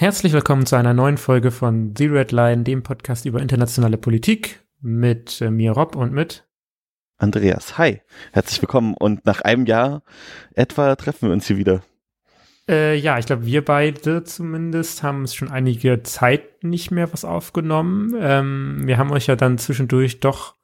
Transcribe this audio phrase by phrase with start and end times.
[0.00, 4.64] Herzlich willkommen zu einer neuen Folge von The Red Line, dem Podcast über internationale Politik
[4.80, 6.48] mit äh, mir Rob und mit
[7.18, 7.76] Andreas.
[7.76, 8.00] Hi,
[8.32, 10.02] herzlich willkommen und nach einem Jahr
[10.54, 11.82] etwa treffen wir uns hier wieder.
[12.66, 17.26] Äh, ja, ich glaube, wir beide zumindest haben es schon einige Zeit nicht mehr was
[17.26, 18.16] aufgenommen.
[18.18, 20.54] Ähm, wir haben euch ja dann zwischendurch doch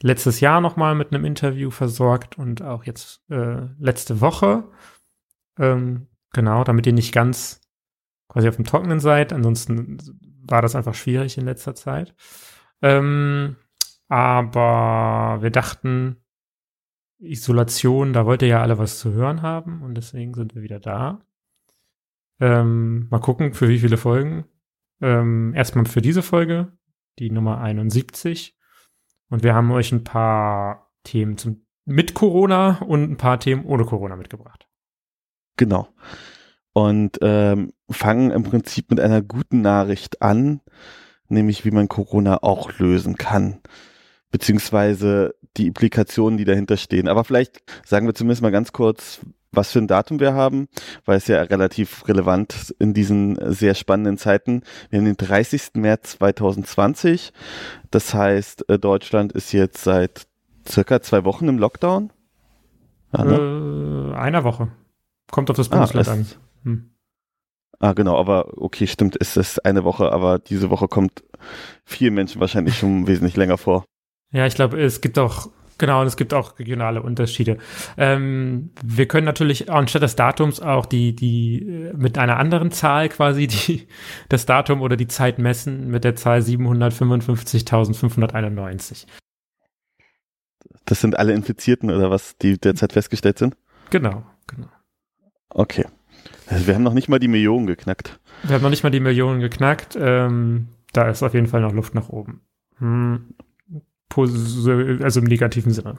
[0.00, 4.62] letztes Jahr nochmal mit einem Interview versorgt und auch jetzt äh, letzte Woche.
[5.58, 7.59] Ähm, genau, damit ihr nicht ganz
[8.30, 9.32] quasi auf dem Trockenen seid.
[9.32, 9.98] Ansonsten
[10.42, 12.14] war das einfach schwierig in letzter Zeit.
[12.80, 13.56] Ähm,
[14.08, 16.16] aber wir dachten,
[17.18, 20.80] Isolation, da wollt ihr ja alle was zu hören haben und deswegen sind wir wieder
[20.80, 21.20] da.
[22.40, 24.46] Ähm, mal gucken, für wie viele Folgen.
[25.02, 26.72] Ähm, erstmal für diese Folge,
[27.18, 28.56] die Nummer 71.
[29.28, 33.84] Und wir haben euch ein paar Themen zum, mit Corona und ein paar Themen ohne
[33.84, 34.66] Corona mitgebracht.
[35.56, 35.88] Genau
[36.80, 40.60] und ähm, fangen im Prinzip mit einer guten Nachricht an,
[41.28, 43.60] nämlich wie man Corona auch lösen kann,
[44.30, 47.08] beziehungsweise die Implikationen, die dahinter stehen.
[47.08, 49.20] Aber vielleicht sagen wir zumindest mal ganz kurz,
[49.52, 50.68] was für ein Datum wir haben,
[51.04, 54.62] weil es ja relativ relevant in diesen sehr spannenden Zeiten.
[54.90, 55.72] Wir haben den 30.
[55.74, 57.32] März 2020.
[57.90, 60.28] Das heißt, äh, Deutschland ist jetzt seit
[60.68, 62.12] circa zwei Wochen im Lockdown.
[63.12, 64.12] Ja, ne?
[64.12, 64.68] äh, einer Woche.
[65.30, 66.26] Kommt auf das ah, Bundesland ah, an.
[66.64, 66.90] Hm.
[67.78, 71.24] Ah, genau, aber okay, stimmt, es ist eine Woche, aber diese Woche kommt
[71.84, 73.86] vielen Menschen wahrscheinlich schon wesentlich länger vor.
[74.32, 77.56] Ja, ich glaube, es gibt auch, genau, und es gibt auch regionale Unterschiede.
[77.96, 83.08] Ähm, wir können natürlich anstatt des Datums auch die, die, äh, mit einer anderen Zahl
[83.08, 83.88] quasi die,
[84.28, 89.06] das Datum oder die Zeit messen mit der Zahl 755.591.
[90.84, 93.56] Das sind alle Infizierten oder was, die derzeit festgestellt sind?
[93.88, 94.68] Genau, genau.
[95.50, 95.86] Okay.
[96.48, 98.18] Wir haben noch nicht mal die Millionen geknackt.
[98.42, 99.96] Wir haben noch nicht mal die Millionen geknackt.
[100.00, 102.40] Ähm, da ist auf jeden Fall noch Luft nach oben.
[102.78, 103.34] Hm.
[104.16, 105.96] Also im negativen Sinne.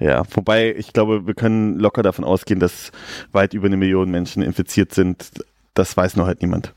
[0.00, 2.90] Ja, wobei ich glaube, wir können locker davon ausgehen, dass
[3.30, 5.30] weit über eine Million Menschen infiziert sind.
[5.74, 6.74] Das weiß noch halt niemand.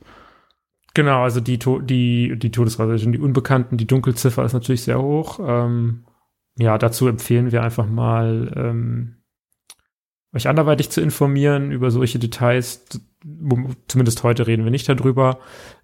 [0.94, 5.40] Genau, also die, die, die Todesrate die Unbekannten, die Dunkelziffer ist natürlich sehr hoch.
[5.42, 6.04] Ähm,
[6.58, 9.21] ja, dazu empfehlen wir einfach mal ähm,
[10.34, 12.86] euch anderweitig zu informieren über solche Details.
[13.88, 15.40] Zumindest heute reden wir nicht darüber.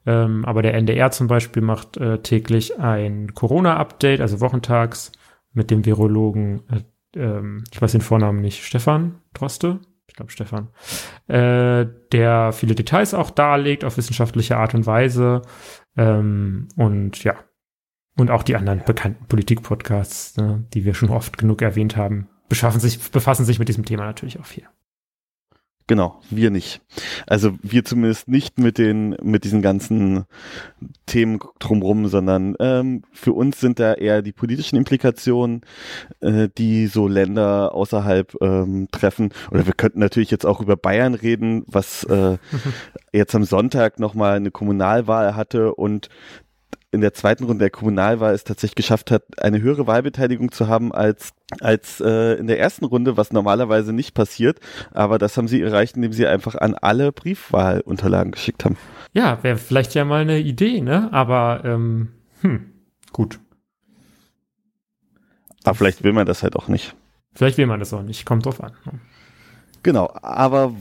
[0.06, 5.12] Ähm, aber der NDR zum Beispiel macht äh, täglich ein Corona-Update, also wochentags,
[5.54, 6.82] mit dem Virologen, äh,
[7.20, 9.80] ähm, ich weiß den Vornamen nicht, Stefan Droste?
[10.08, 10.70] Ich glaube Stefan.
[11.28, 15.42] Äh, der viele Details auch darlegt auf wissenschaftliche Art und Weise.
[15.98, 17.36] Ähm, und ja.
[18.18, 22.80] Und auch die anderen bekannten Politik-Podcasts, ne, die wir schon oft genug erwähnt haben, beschaffen
[22.80, 24.68] sich, befassen sich mit diesem Thema natürlich auch viel.
[25.90, 26.82] Genau, wir nicht.
[27.28, 30.26] Also wir zumindest nicht mit den mit diesen ganzen
[31.06, 35.62] Themen drumrum, sondern ähm, für uns sind da eher die politischen Implikationen,
[36.20, 39.30] äh, die so Länder außerhalb ähm, treffen.
[39.50, 42.38] Oder wir könnten natürlich jetzt auch über Bayern reden, was äh,
[43.14, 46.10] jetzt am Sonntag nochmal eine Kommunalwahl hatte und
[46.98, 50.92] in der zweiten Runde der Kommunalwahl es tatsächlich geschafft hat, eine höhere Wahlbeteiligung zu haben
[50.92, 54.60] als als äh, in der ersten Runde, was normalerweise nicht passiert.
[54.92, 58.76] Aber das haben sie erreicht, indem sie einfach an alle Briefwahlunterlagen geschickt haben.
[59.14, 61.08] Ja, wäre vielleicht ja mal eine Idee, ne?
[61.14, 62.10] Aber ähm,
[62.42, 62.74] hm,
[63.14, 63.40] gut.
[65.64, 66.96] Aber vielleicht will man das halt auch nicht.
[67.34, 68.74] Vielleicht will man das auch nicht, kommt drauf an.
[68.86, 68.94] Ne?
[69.84, 70.74] Genau, aber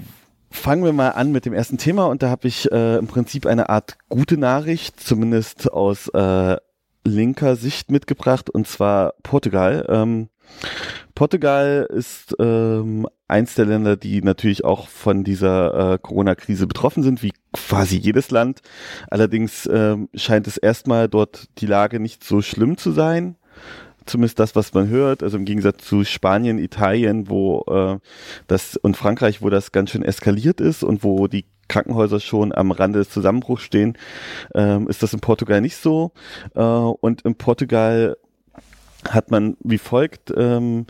[0.50, 3.46] Fangen wir mal an mit dem ersten Thema und da habe ich äh, im Prinzip
[3.46, 6.56] eine Art gute Nachricht, zumindest aus äh,
[7.04, 9.86] linker Sicht mitgebracht und zwar Portugal.
[9.88, 10.28] Ähm,
[11.14, 17.22] Portugal ist ähm, eins der Länder, die natürlich auch von dieser äh, Corona-Krise betroffen sind,
[17.22, 18.60] wie quasi jedes Land.
[19.10, 23.36] Allerdings ähm, scheint es erstmal dort die Lage nicht so schlimm zu sein
[24.06, 27.98] zumindest das, was man hört, also im Gegensatz zu Spanien, Italien, wo äh,
[28.46, 32.70] das und Frankreich, wo das ganz schön eskaliert ist und wo die Krankenhäuser schon am
[32.70, 33.98] Rande des Zusammenbruchs stehen,
[34.54, 36.12] ähm, ist das in Portugal nicht so.
[36.54, 38.16] Äh, und in Portugal
[39.10, 40.86] hat man wie folgt ähm,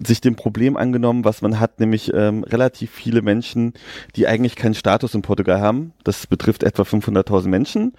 [0.00, 3.74] sich dem Problem angenommen, was man hat, nämlich ähm, relativ viele Menschen,
[4.16, 5.92] die eigentlich keinen Status in Portugal haben.
[6.04, 7.92] Das betrifft etwa 500.000 Menschen.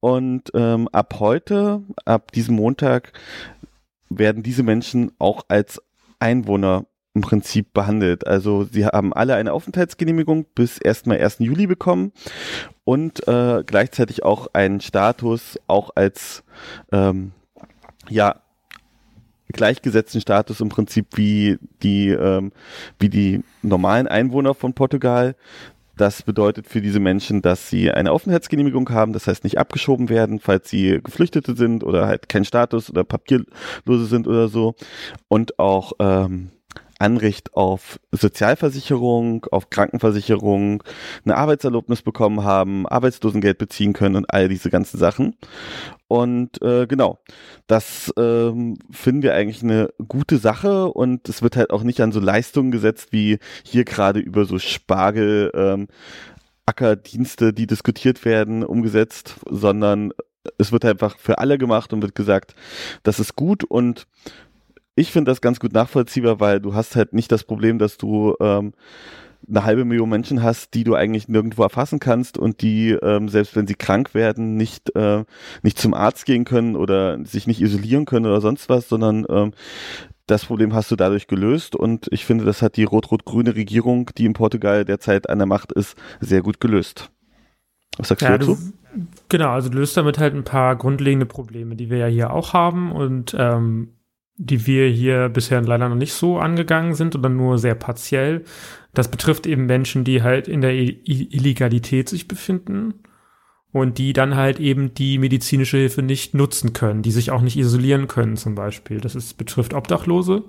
[0.00, 3.12] Und ähm, ab heute, ab diesem Montag,
[4.08, 5.82] werden diese Menschen auch als
[6.18, 6.86] Einwohner
[7.16, 8.26] im Prinzip behandelt.
[8.26, 11.38] Also sie haben alle eine Aufenthaltsgenehmigung bis erstmal 1.
[11.38, 12.12] Juli bekommen
[12.84, 16.44] und äh, gleichzeitig auch einen Status auch als
[16.92, 17.32] ähm,
[18.10, 18.42] ja
[19.48, 22.52] gleichgesetzten Status im Prinzip wie die ähm,
[22.98, 25.36] wie die normalen Einwohner von Portugal.
[25.96, 30.40] Das bedeutet für diese Menschen, dass sie eine Aufenthaltsgenehmigung haben, das heißt nicht abgeschoben werden,
[30.40, 34.74] falls sie Geflüchtete sind oder halt kein Status oder Papierlose sind oder so.
[35.28, 36.50] Und auch ähm,
[36.98, 40.82] Anrecht auf Sozialversicherung, auf Krankenversicherung,
[41.24, 45.36] eine Arbeitserlaubnis bekommen haben, Arbeitslosengeld beziehen können und all diese ganzen Sachen.
[46.08, 47.18] Und äh, genau,
[47.66, 52.12] das ähm, finden wir eigentlich eine gute Sache und es wird halt auch nicht an
[52.12, 55.50] so Leistungen gesetzt wie hier gerade über so Spargel.
[55.54, 55.88] Ähm,
[56.68, 60.12] Ackerdienste, die diskutiert werden, umgesetzt, sondern
[60.58, 62.54] es wird einfach für alle gemacht und wird gesagt,
[63.02, 64.06] das ist gut und
[64.96, 68.34] ich finde das ganz gut nachvollziehbar, weil du hast halt nicht das Problem, dass du
[68.40, 68.72] ähm,
[69.48, 73.54] eine halbe Million Menschen hast, die du eigentlich nirgendwo erfassen kannst und die, ähm, selbst
[73.54, 75.24] wenn sie krank werden, nicht, äh,
[75.62, 79.52] nicht zum Arzt gehen können oder sich nicht isolieren können oder sonst was, sondern ähm,
[80.26, 84.24] das Problem hast du dadurch gelöst und ich finde, das hat die rot-rot-grüne Regierung, die
[84.24, 87.10] in Portugal derzeit an der Macht ist, sehr gut gelöst.
[87.98, 88.72] Was sagst ja, du dazu?
[89.28, 92.90] Genau, also löst damit halt ein paar grundlegende Probleme, die wir ja hier auch haben
[92.90, 93.95] und ähm,
[94.38, 98.44] die wir hier bisher leider noch nicht so angegangen sind oder nur sehr partiell.
[98.94, 102.94] Das betrifft eben Menschen, die halt in der Illegalität sich befinden
[103.72, 107.56] und die dann halt eben die medizinische Hilfe nicht nutzen können, die sich auch nicht
[107.56, 109.00] isolieren können zum Beispiel.
[109.00, 110.44] Das ist, betrifft Obdachlose,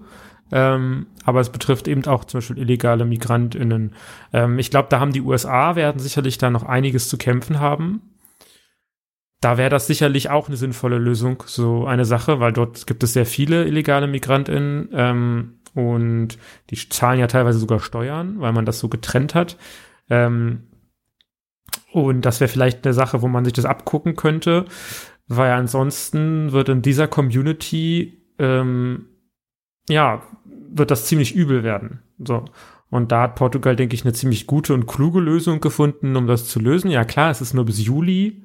[0.51, 3.93] ähm, aber es betrifft eben auch zum Beispiel illegale MigrantInnen.
[4.31, 8.01] Ähm, ich glaube, da haben die USA, werden sicherlich da noch einiges zu kämpfen haben,
[9.41, 13.13] da wäre das sicherlich auch eine sinnvolle Lösung, so eine Sache, weil dort gibt es
[13.13, 16.39] sehr viele illegale MigrantInnen ähm, und
[16.69, 19.57] die zahlen ja teilweise sogar Steuern, weil man das so getrennt hat.
[20.09, 20.63] Ähm,
[21.91, 24.65] und das wäre vielleicht eine Sache, wo man sich das abgucken könnte,
[25.27, 29.05] weil ansonsten wird in dieser Community ähm,
[29.87, 30.23] ja
[30.69, 32.01] wird das ziemlich übel werden.
[32.19, 32.45] So.
[32.89, 36.47] Und da hat Portugal, denke ich, eine ziemlich gute und kluge Lösung gefunden, um das
[36.47, 36.89] zu lösen.
[36.89, 38.43] Ja, klar, es ist nur bis Juli.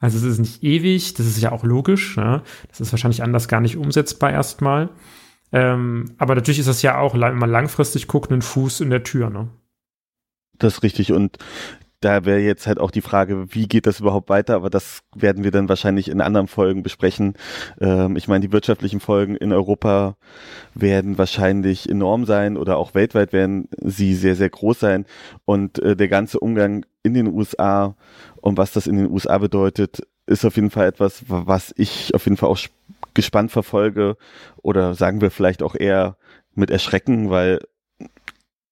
[0.00, 2.16] Also es ist nicht ewig, das ist ja auch logisch.
[2.16, 2.42] Ja?
[2.68, 4.90] Das ist wahrscheinlich anders gar nicht umsetzbar erstmal.
[5.52, 9.02] Ähm, aber natürlich ist das ja auch, wenn man langfristig guckt, ein Fuß in der
[9.02, 9.30] Tür.
[9.30, 9.48] Ne?
[10.58, 11.12] Das ist richtig.
[11.12, 11.38] Und
[12.00, 14.54] da wäre jetzt halt auch die Frage, wie geht das überhaupt weiter?
[14.54, 17.34] Aber das werden wir dann wahrscheinlich in anderen Folgen besprechen.
[17.80, 20.16] Ähm, ich meine, die wirtschaftlichen Folgen in Europa
[20.74, 25.06] werden wahrscheinlich enorm sein oder auch weltweit werden sie sehr, sehr groß sein.
[25.44, 27.96] Und äh, der ganze Umgang in den USA
[28.48, 32.24] und was das in den USA bedeutet, ist auf jeden Fall etwas, was ich auf
[32.24, 32.58] jeden Fall auch
[33.14, 34.16] gespannt verfolge
[34.62, 36.16] oder sagen wir vielleicht auch eher
[36.54, 37.60] mit Erschrecken, weil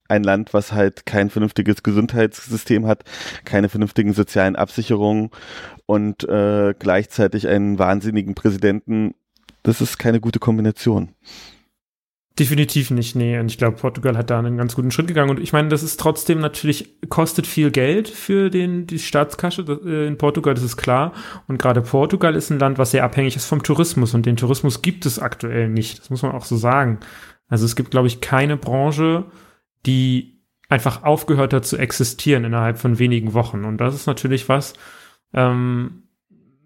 [0.08, 3.02] ein Land, was halt kein vernünftiges Gesundheitssystem hat,
[3.44, 5.31] keine vernünftigen sozialen Absicherungen
[5.87, 9.14] und äh, gleichzeitig einen wahnsinnigen Präsidenten,
[9.62, 11.11] das ist keine gute Kombination.
[12.38, 13.38] Definitiv nicht, nee.
[13.38, 15.31] Und ich glaube, Portugal hat da einen ganz guten Schritt gegangen.
[15.31, 20.06] Und ich meine, das ist trotzdem natürlich, kostet viel Geld für den, die Staatskasse äh,
[20.06, 21.15] in Portugal, das ist klar.
[21.49, 24.12] Und gerade Portugal ist ein Land, was sehr abhängig ist vom Tourismus.
[24.12, 25.99] Und den Tourismus gibt es aktuell nicht.
[25.99, 27.00] Das muss man auch so sagen.
[27.49, 29.25] Also es gibt, glaube ich, keine Branche,
[29.87, 33.65] die einfach aufgehört hat zu existieren innerhalb von wenigen Wochen.
[33.65, 34.75] Und das ist natürlich was,
[35.33, 36.03] ähm,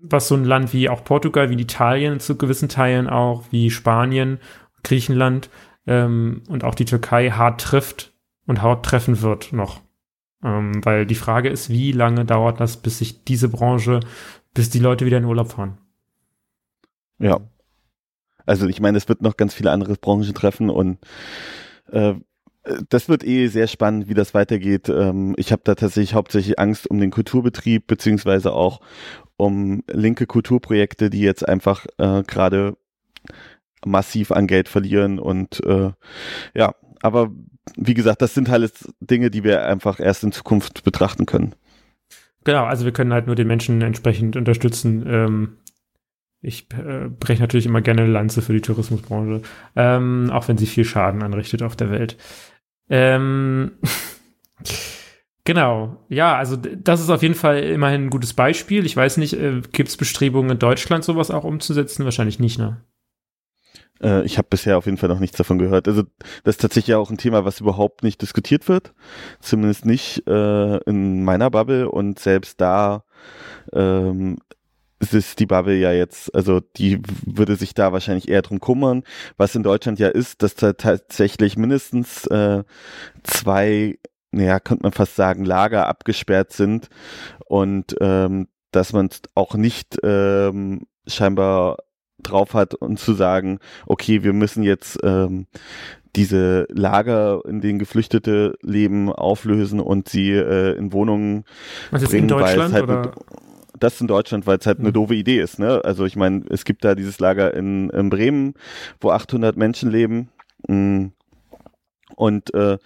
[0.02, 4.40] was so ein Land wie auch Portugal, wie Italien zu gewissen Teilen auch, wie Spanien
[4.82, 5.50] Griechenland
[5.86, 8.12] ähm, und auch die Türkei hart trifft
[8.46, 9.80] und hart treffen wird noch.
[10.42, 14.00] Ähm, weil die Frage ist, wie lange dauert das, bis sich diese Branche,
[14.54, 15.78] bis die Leute wieder in Urlaub fahren?
[17.18, 17.40] Ja.
[18.46, 20.98] Also ich meine, es wird noch ganz viele andere Branchen treffen und
[21.92, 22.14] äh,
[22.88, 24.88] das wird eh sehr spannend, wie das weitergeht.
[24.88, 28.80] Ähm, ich habe da tatsächlich hauptsächlich Angst um den Kulturbetrieb, beziehungsweise auch
[29.36, 32.76] um linke Kulturprojekte, die jetzt einfach äh, gerade
[33.84, 35.90] massiv an Geld verlieren und äh,
[36.54, 37.30] ja, aber
[37.76, 41.54] wie gesagt, das sind halt Dinge, die wir einfach erst in Zukunft betrachten können.
[42.44, 45.04] Genau, also wir können halt nur den Menschen entsprechend unterstützen.
[45.06, 45.56] Ähm,
[46.42, 49.42] ich äh, breche natürlich immer gerne eine Lanze für die Tourismusbranche,
[49.76, 52.16] ähm, auch wenn sie viel Schaden anrichtet auf der Welt.
[52.88, 53.72] Ähm,
[55.44, 58.86] genau, ja, also das ist auf jeden Fall immerhin ein gutes Beispiel.
[58.86, 62.04] Ich weiß nicht, äh, gibt es Bestrebungen in Deutschland, sowas auch umzusetzen?
[62.04, 62.82] Wahrscheinlich nicht, ne?
[64.02, 65.88] Äh, ich habe bisher auf jeden Fall noch nichts davon gehört.
[65.88, 66.02] Also
[66.44, 68.92] das ist tatsächlich auch ein Thema, was überhaupt nicht diskutiert wird.
[69.40, 73.04] Zumindest nicht äh, in meiner Bubble und selbst da
[73.72, 74.38] ähm,
[75.00, 79.02] ist die Bubble ja jetzt, also die würde sich da wahrscheinlich eher drum kümmern.
[79.36, 82.64] Was in Deutschland ja ist, dass da tatsächlich mindestens äh,
[83.22, 83.98] zwei,
[84.30, 86.88] naja, könnte man fast sagen, Lager abgesperrt sind
[87.46, 91.78] und ähm, dass man auch nicht ähm, scheinbar
[92.22, 95.46] drauf hat und zu sagen, okay, wir müssen jetzt ähm,
[96.16, 101.44] diese Lager, in denen Geflüchtete leben, auflösen und sie äh, in Wohnungen
[101.90, 103.14] Was bringen, in Deutschland weil es halt
[103.78, 104.92] das in Deutschland, weil es halt eine Mhm.
[104.92, 105.58] doofe Idee ist.
[105.58, 105.80] Ne?
[105.84, 108.54] Also ich meine, es gibt da dieses Lager in, in Bremen,
[109.00, 110.28] wo 800 Menschen leben
[110.68, 111.06] mm,
[112.14, 112.78] und äh,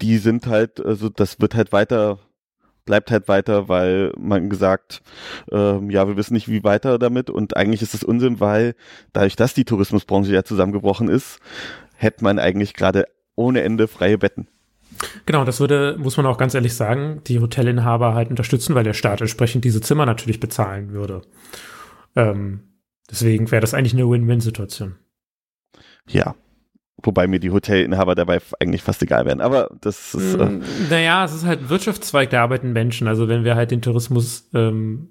[0.00, 2.18] die sind halt, also das wird halt weiter
[2.84, 5.02] bleibt halt weiter, weil man gesagt,
[5.50, 8.74] ähm, ja, wir wissen nicht, wie weiter damit und eigentlich ist es Unsinn, weil
[9.12, 11.40] dadurch, dass die Tourismusbranche ja zusammengebrochen ist,
[11.94, 13.06] hätte man eigentlich gerade
[13.36, 14.48] ohne Ende freie Betten.
[15.24, 18.94] Genau, das würde, muss man auch ganz ehrlich sagen, die Hotelinhaber halt unterstützen, weil der
[18.94, 21.22] Staat entsprechend diese Zimmer natürlich bezahlen würde.
[22.16, 22.60] Ähm,
[23.10, 24.96] deswegen wäre das eigentlich eine Win-Win-Situation.
[26.08, 26.34] Ja.
[27.02, 29.40] Wobei mir die Hotelinhaber dabei eigentlich fast egal wären.
[29.40, 33.08] Aber das ist, äh, Mm, Naja, es ist halt ein Wirtschaftszweig, da arbeiten Menschen.
[33.08, 35.08] Also wenn wir halt den Tourismus ähm,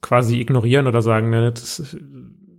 [0.00, 1.96] quasi ignorieren oder sagen, ne, das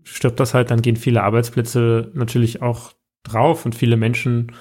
[0.04, 2.94] stirbt das halt, dann gehen viele Arbeitsplätze natürlich auch
[3.24, 4.54] drauf und viele Menschen,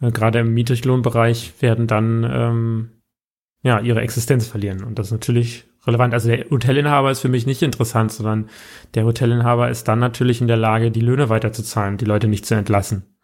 [0.00, 2.90] äh, gerade im Niedriglohnbereich, werden dann ähm,
[3.62, 4.84] ja ihre Existenz verlieren.
[4.84, 6.14] Und das ist natürlich relevant.
[6.14, 8.48] Also der Hotelinhaber ist für mich nicht interessant, sondern
[8.94, 12.54] der Hotelinhaber ist dann natürlich in der Lage, die Löhne weiterzuzahlen, die Leute nicht zu
[12.54, 13.16] entlassen.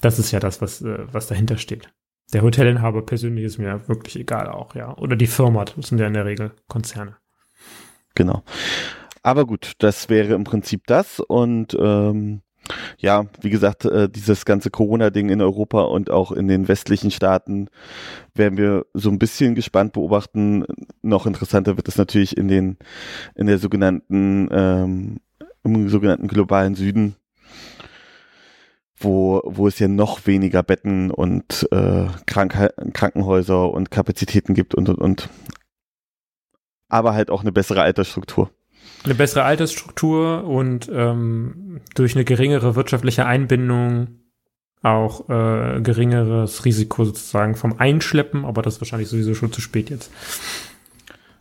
[0.00, 1.92] Das ist ja das, was, äh, was dahinter steht.
[2.32, 4.96] Der Hotelinhaber persönlich ist mir wirklich egal auch, ja.
[4.96, 7.16] Oder die Firma, das sind ja in der Regel Konzerne.
[8.14, 8.42] genau.
[9.22, 11.20] Aber gut, das wäre im Prinzip das.
[11.20, 12.42] Und ähm,
[12.98, 17.68] ja, wie gesagt, äh, dieses ganze Corona-Ding in Europa und auch in den westlichen Staaten
[18.34, 20.64] werden wir so ein bisschen gespannt beobachten.
[21.02, 22.78] Noch interessanter wird es natürlich in den,
[23.34, 25.16] in der sogenannten, ähm,
[25.64, 27.16] im sogenannten globalen Süden,
[28.98, 34.88] wo, wo es ja noch weniger Betten und äh, Krank Krankenhäuser und Kapazitäten gibt und
[34.88, 35.28] und und.
[36.88, 38.50] Aber halt auch eine bessere Altersstruktur.
[39.04, 44.18] Eine bessere Altersstruktur und ähm, durch eine geringere wirtschaftliche Einbindung
[44.82, 49.90] auch äh, geringeres Risiko sozusagen vom Einschleppen, aber das ist wahrscheinlich sowieso schon zu spät
[49.90, 50.10] jetzt.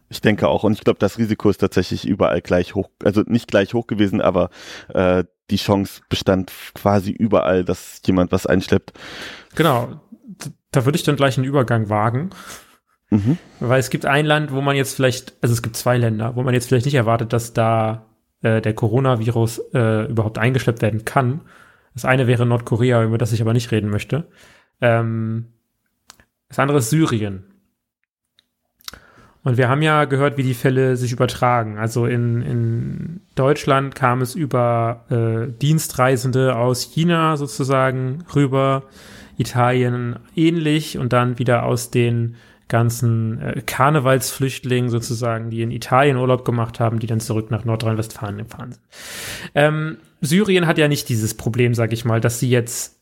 [0.09, 0.63] Ich denke auch.
[0.63, 4.21] Und ich glaube, das Risiko ist tatsächlich überall gleich hoch, also nicht gleich hoch gewesen,
[4.21, 4.49] aber
[4.89, 8.93] äh, die Chance bestand quasi überall, dass jemand was einschleppt.
[9.55, 10.01] Genau,
[10.71, 12.31] da würde ich dann gleich einen Übergang wagen.
[13.11, 13.37] Mhm.
[13.59, 16.43] Weil es gibt ein Land, wo man jetzt vielleicht, also es gibt zwei Länder, wo
[16.43, 18.05] man jetzt vielleicht nicht erwartet, dass da
[18.41, 21.41] äh, der Coronavirus äh, überhaupt eingeschleppt werden kann.
[21.93, 24.25] Das eine wäre Nordkorea, über das ich aber nicht reden möchte.
[24.79, 25.47] Ähm,
[26.47, 27.43] das andere ist Syrien.
[29.43, 31.77] Und wir haben ja gehört, wie die Fälle sich übertragen.
[31.79, 38.83] Also in, in Deutschland kam es über äh, Dienstreisende aus China sozusagen rüber,
[39.37, 42.35] Italien ähnlich und dann wieder aus den
[42.71, 48.37] ganzen äh, Karnevalsflüchtlingen sozusagen, die in Italien Urlaub gemacht haben, die dann zurück nach Nordrhein-Westfalen
[48.37, 48.83] gefahren sind.
[49.53, 53.00] Ähm, Syrien hat ja nicht dieses Problem, sag ich mal, dass sie jetzt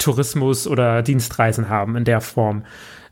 [0.00, 2.64] Tourismus oder Dienstreisen haben in der Form.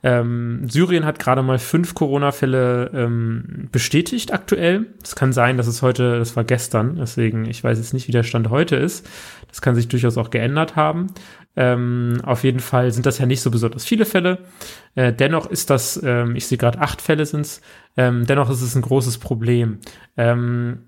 [0.02, 4.87] Ähm, Syrien hat gerade mal fünf Corona-Fälle ähm, bestätigt aktuell.
[5.02, 8.12] Es kann sein, dass es heute, das war gestern, deswegen, ich weiß jetzt nicht, wie
[8.12, 9.09] der Stand heute ist.
[9.49, 11.09] Das kann sich durchaus auch geändert haben.
[11.57, 14.38] Ähm, auf jeden Fall sind das ja nicht so besonders viele Fälle.
[14.95, 17.61] Äh, dennoch ist das, ähm, ich sehe gerade acht Fälle sind's.
[17.97, 19.78] Ähm, dennoch ist es ein großes Problem.
[20.16, 20.85] Ähm,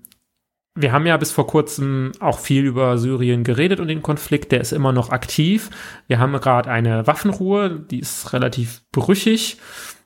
[0.81, 4.61] wir haben ja bis vor kurzem auch viel über Syrien geredet und den Konflikt, der
[4.61, 5.69] ist immer noch aktiv.
[6.07, 9.57] Wir haben gerade eine Waffenruhe, die ist relativ brüchig.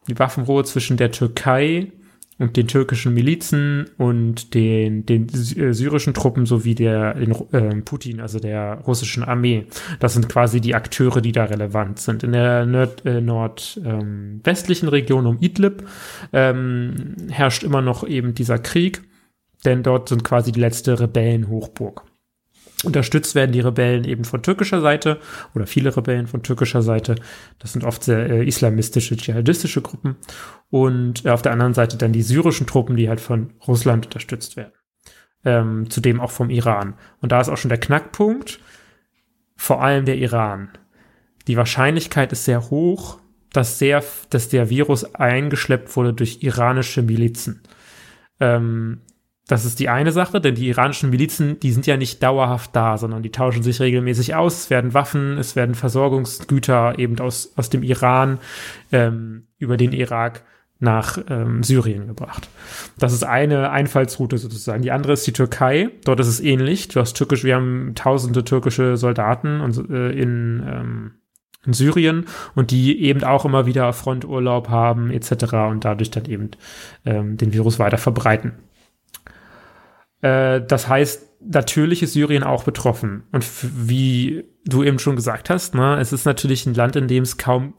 [0.08, 1.91] Die Waffenruhe zwischen der Türkei
[2.38, 8.20] und den türkischen Milizen und den, den äh, syrischen Truppen sowie der den, äh, Putin,
[8.20, 9.67] also der russischen Armee.
[10.00, 12.24] Das sind quasi die Akteure, die da relevant sind.
[12.24, 15.88] In der nord, äh, nordwestlichen Region um Idlib
[16.34, 19.01] ähm, herrscht immer noch eben dieser Krieg
[19.65, 22.03] denn dort sind quasi die letzte Rebellenhochburg.
[22.84, 25.19] Unterstützt werden die Rebellen eben von türkischer Seite
[25.55, 27.15] oder viele Rebellen von türkischer Seite.
[27.57, 30.17] Das sind oft sehr äh, islamistische, dschihadistische Gruppen.
[30.69, 34.55] Und äh, auf der anderen Seite dann die syrischen Truppen, die halt von Russland unterstützt
[34.55, 34.74] werden.
[35.43, 36.95] Ähm, zudem auch vom Iran.
[37.22, 38.60] Und da ist auch schon der Knackpunkt,
[39.55, 40.69] vor allem der Iran.
[41.48, 43.19] Die Wahrscheinlichkeit ist sehr hoch,
[43.51, 47.62] dass, sehr, dass der Virus eingeschleppt wurde durch iranische Milizen.
[48.39, 49.01] Ähm,
[49.48, 52.98] das ist die eine Sache, denn die iranischen Milizen, die sind ja nicht dauerhaft da,
[52.98, 54.64] sondern die tauschen sich regelmäßig aus.
[54.64, 58.40] Es werden Waffen, es werden Versorgungsgüter eben aus, aus dem Iran
[58.92, 60.44] ähm, über den Irak
[60.80, 62.50] nach ähm, Syrien gebracht.
[62.98, 64.82] Das ist eine Einfallsroute sozusagen.
[64.82, 65.90] Die andere ist die Türkei.
[66.04, 66.88] Dort ist es ähnlich.
[66.88, 71.12] Du hast türkisch, wir haben tausende türkische Soldaten und, äh, in, ähm,
[71.66, 72.25] in Syrien
[72.56, 75.54] und die eben auch immer wieder Fronturlaub haben etc.
[75.70, 76.52] und dadurch dann eben
[77.06, 78.54] ähm, den Virus weiter verbreiten.
[80.25, 83.24] Äh, das heißt, natürlich ist Syrien auch betroffen.
[83.32, 87.24] Und wie du eben schon gesagt hast, ne, es ist natürlich ein Land, in dem
[87.24, 87.75] es kaum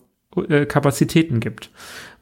[0.48, 1.70] äh, Kapazitäten gibt.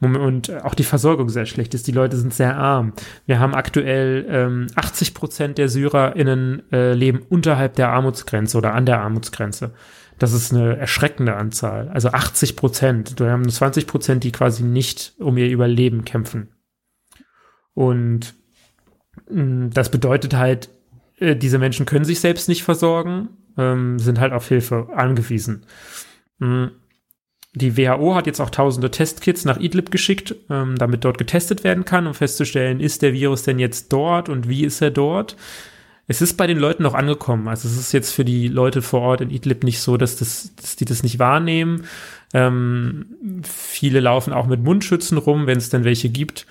[0.01, 1.85] Und auch die Versorgung sehr schlecht ist.
[1.87, 2.93] Die Leute sind sehr arm.
[3.27, 8.87] Wir haben aktuell ähm, 80 Prozent der SyrerInnen äh, leben unterhalb der Armutsgrenze oder an
[8.87, 9.73] der Armutsgrenze.
[10.17, 11.89] Das ist eine erschreckende Anzahl.
[11.89, 13.19] Also 80 Prozent.
[13.19, 16.49] Wir haben 20 Prozent, die quasi nicht um ihr Überleben kämpfen.
[17.73, 18.33] Und
[19.27, 20.69] das bedeutet halt,
[21.19, 25.65] äh, diese Menschen können sich selbst nicht versorgen, ähm, sind halt auf Hilfe angewiesen.
[26.39, 26.65] Mm,
[27.53, 31.85] die WHO hat jetzt auch tausende Testkits nach Idlib geschickt, ähm, damit dort getestet werden
[31.85, 35.37] kann, um festzustellen, ist der Virus denn jetzt dort und wie ist er dort?
[36.07, 37.47] Es ist bei den Leuten noch angekommen.
[37.47, 40.53] Also es ist jetzt für die Leute vor Ort in Idlib nicht so, dass, das,
[40.55, 41.85] dass die das nicht wahrnehmen.
[42.33, 46.45] Ähm, viele laufen auch mit Mundschützen rum, wenn es denn welche gibt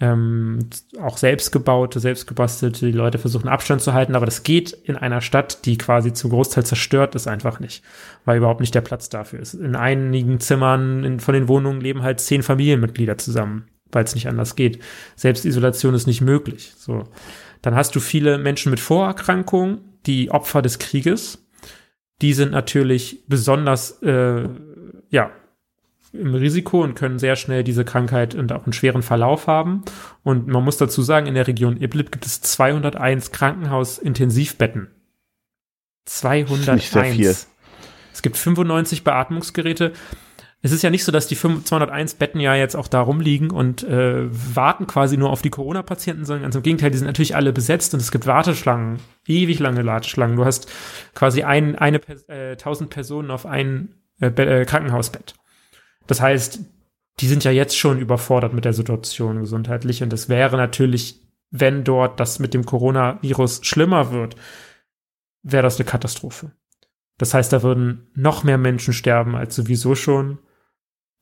[0.00, 0.60] ähm,
[0.98, 5.66] auch selbstgebaute, selbstgebastelte, die Leute versuchen Abstand zu halten, aber das geht in einer Stadt,
[5.66, 7.84] die quasi zum Großteil zerstört ist, einfach nicht,
[8.24, 9.54] weil überhaupt nicht der Platz dafür ist.
[9.54, 14.26] In einigen Zimmern in, von den Wohnungen leben halt zehn Familienmitglieder zusammen, weil es nicht
[14.26, 14.82] anders geht.
[15.16, 16.72] Selbstisolation ist nicht möglich.
[16.78, 17.04] So,
[17.60, 21.46] dann hast du viele Menschen mit Vorerkrankungen, die Opfer des Krieges.
[22.22, 24.48] Die sind natürlich besonders äh,
[25.10, 25.30] ja,
[26.12, 29.84] im Risiko und können sehr schnell diese Krankheit und auch einen schweren Verlauf haben.
[30.22, 34.88] Und man muss dazu sagen, in der Region Idlib gibt es 201 Krankenhausintensivbetten.
[36.06, 37.48] 201.
[38.12, 39.92] Es gibt 95 Beatmungsgeräte.
[40.62, 43.82] Es ist ja nicht so, dass die 201 Betten ja jetzt auch da rumliegen und
[43.82, 47.52] äh, warten quasi nur auf die Corona-Patienten, sondern ganz im Gegenteil, die sind natürlich alle
[47.52, 50.36] besetzt und es gibt Warteschlangen, ewig lange Warteschlangen.
[50.36, 50.70] Du hast
[51.14, 55.34] quasi ein, eine äh, 1000 Personen auf ein äh, äh, Krankenhausbett.
[56.06, 56.60] Das heißt,
[57.20, 61.84] die sind ja jetzt schon überfordert mit der Situation gesundheitlich und es wäre natürlich, wenn
[61.84, 64.36] dort das mit dem Coronavirus schlimmer wird,
[65.42, 66.52] wäre das eine Katastrophe.
[67.18, 70.38] Das heißt, da würden noch mehr Menschen sterben als sowieso schon.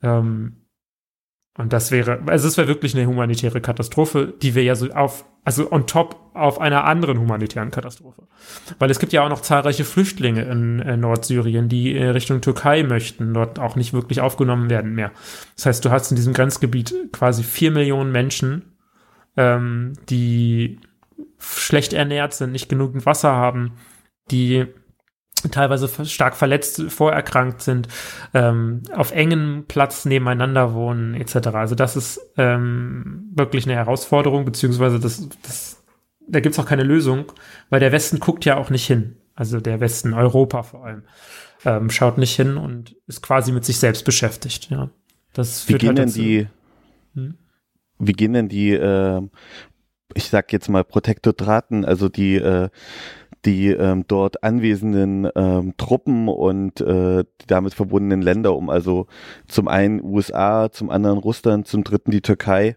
[0.01, 0.68] Ähm,
[1.59, 5.25] und das wäre, also es wäre wirklich eine humanitäre Katastrophe, die wir ja so auf,
[5.45, 8.23] also on top auf einer anderen humanitären Katastrophe.
[8.79, 12.85] Weil es gibt ja auch noch zahlreiche Flüchtlinge in, in Nordsyrien, die in Richtung Türkei
[12.85, 15.11] möchten, dort auch nicht wirklich aufgenommen werden mehr.
[15.57, 18.77] Das heißt, du hast in diesem Grenzgebiet quasi vier Millionen Menschen,
[19.37, 20.79] ähm, die
[21.39, 23.73] schlecht ernährt sind, nicht genügend Wasser haben,
[24.31, 24.67] die
[25.51, 27.89] teilweise stark verletzt, vorerkrankt sind,
[28.35, 31.49] ähm, auf engem Platz nebeneinander wohnen, etc.
[31.49, 35.83] Also das ist ähm, wirklich eine Herausforderung, beziehungsweise das, das,
[36.27, 37.27] da gibt's auch keine Lösung,
[37.71, 39.17] weil der Westen guckt ja auch nicht hin.
[39.35, 41.03] Also der Westen, Europa vor allem,
[41.65, 44.71] ähm, schaut nicht hin und ist quasi mit sich selbst beschäftigt.
[44.71, 44.91] Ja,
[45.33, 46.47] das führt wie gehen halt denn die,
[47.15, 47.35] hm?
[47.99, 49.21] wie gehen denn die, äh,
[50.15, 52.69] ich sag jetzt mal Protektoraten, also die äh,
[53.49, 58.69] die ähm, dort anwesenden ähm, Truppen und äh, damit verbundenen Länder um.
[58.69, 59.07] Also
[59.47, 62.77] zum einen USA, zum anderen Russland, zum dritten die Türkei.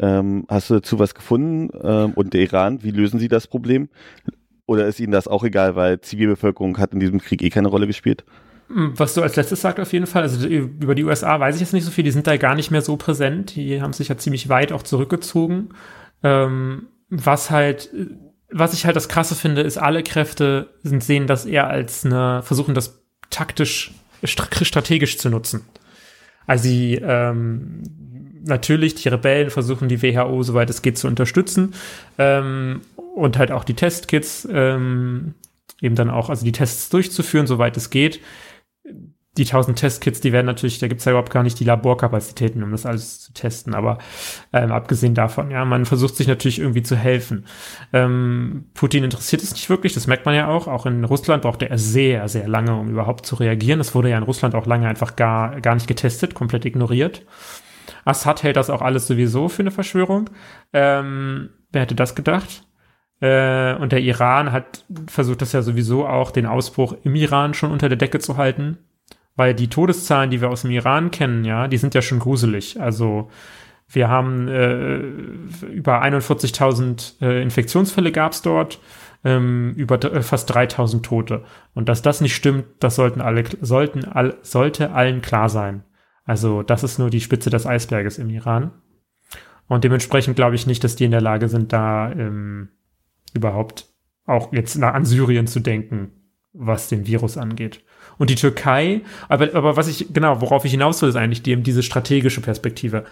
[0.00, 1.68] Ähm, hast du dazu was gefunden?
[1.82, 3.90] Ähm, und der Iran, wie lösen sie das Problem?
[4.64, 7.86] Oder ist ihnen das auch egal, weil Zivilbevölkerung hat in diesem Krieg eh keine Rolle
[7.86, 8.24] gespielt?
[8.68, 11.60] Hm, was du als letztes sagst auf jeden Fall, also über die USA weiß ich
[11.60, 14.08] jetzt nicht so viel, die sind da gar nicht mehr so präsent, die haben sich
[14.08, 15.68] ja ziemlich weit auch zurückgezogen.
[16.22, 17.90] Ähm, was halt
[18.50, 22.42] was ich halt das Krasse finde, ist, alle Kräfte sind, sehen das eher als eine,
[22.42, 23.92] versuchen das taktisch,
[24.24, 25.62] strategisch zu nutzen.
[26.46, 27.82] Also sie, ähm,
[28.44, 31.74] natürlich, die Rebellen versuchen die WHO, soweit es geht, zu unterstützen
[32.18, 32.82] ähm,
[33.14, 35.34] und halt auch die Testkits ähm,
[35.80, 38.20] eben dann auch, also die Tests durchzuführen, soweit es geht
[39.36, 42.70] die 1000 Testkits, die werden natürlich, da gibt's ja überhaupt gar nicht die Laborkapazitäten, um
[42.70, 43.74] das alles zu testen.
[43.74, 43.98] Aber
[44.52, 47.46] ähm, abgesehen davon, ja, man versucht sich natürlich irgendwie zu helfen.
[47.92, 50.66] Ähm, Putin interessiert es nicht wirklich, das merkt man ja auch.
[50.66, 53.78] Auch in Russland brauchte er sehr, sehr lange, um überhaupt zu reagieren.
[53.78, 57.22] Das wurde ja in Russland auch lange einfach gar, gar nicht getestet, komplett ignoriert.
[58.04, 60.30] Assad hält das auch alles sowieso für eine Verschwörung.
[60.72, 62.64] Ähm, wer hätte das gedacht?
[63.20, 67.70] Äh, und der Iran hat versucht das ja sowieso auch, den Ausbruch im Iran schon
[67.70, 68.78] unter der Decke zu halten.
[69.36, 72.80] Weil die Todeszahlen, die wir aus dem Iran kennen, ja, die sind ja schon gruselig.
[72.80, 73.30] Also
[73.88, 74.96] wir haben äh,
[75.66, 78.80] über 41.000 äh, Infektionsfälle gab es dort,
[79.24, 81.44] ähm, über äh, fast 3.000 Tote.
[81.74, 85.84] Und dass das nicht stimmt, das sollten alle, sollten all, sollte allen klar sein.
[86.24, 88.72] Also das ist nur die Spitze des Eisberges im Iran.
[89.68, 92.70] Und dementsprechend glaube ich nicht, dass die in der Lage sind, da ähm,
[93.34, 93.86] überhaupt
[94.24, 96.10] auch jetzt an Syrien zu denken,
[96.52, 97.84] was den Virus angeht.
[98.18, 101.56] Und die Türkei, aber, aber was ich, genau, worauf ich hinaus will, ist eigentlich die,
[101.56, 103.04] diese strategische Perspektive.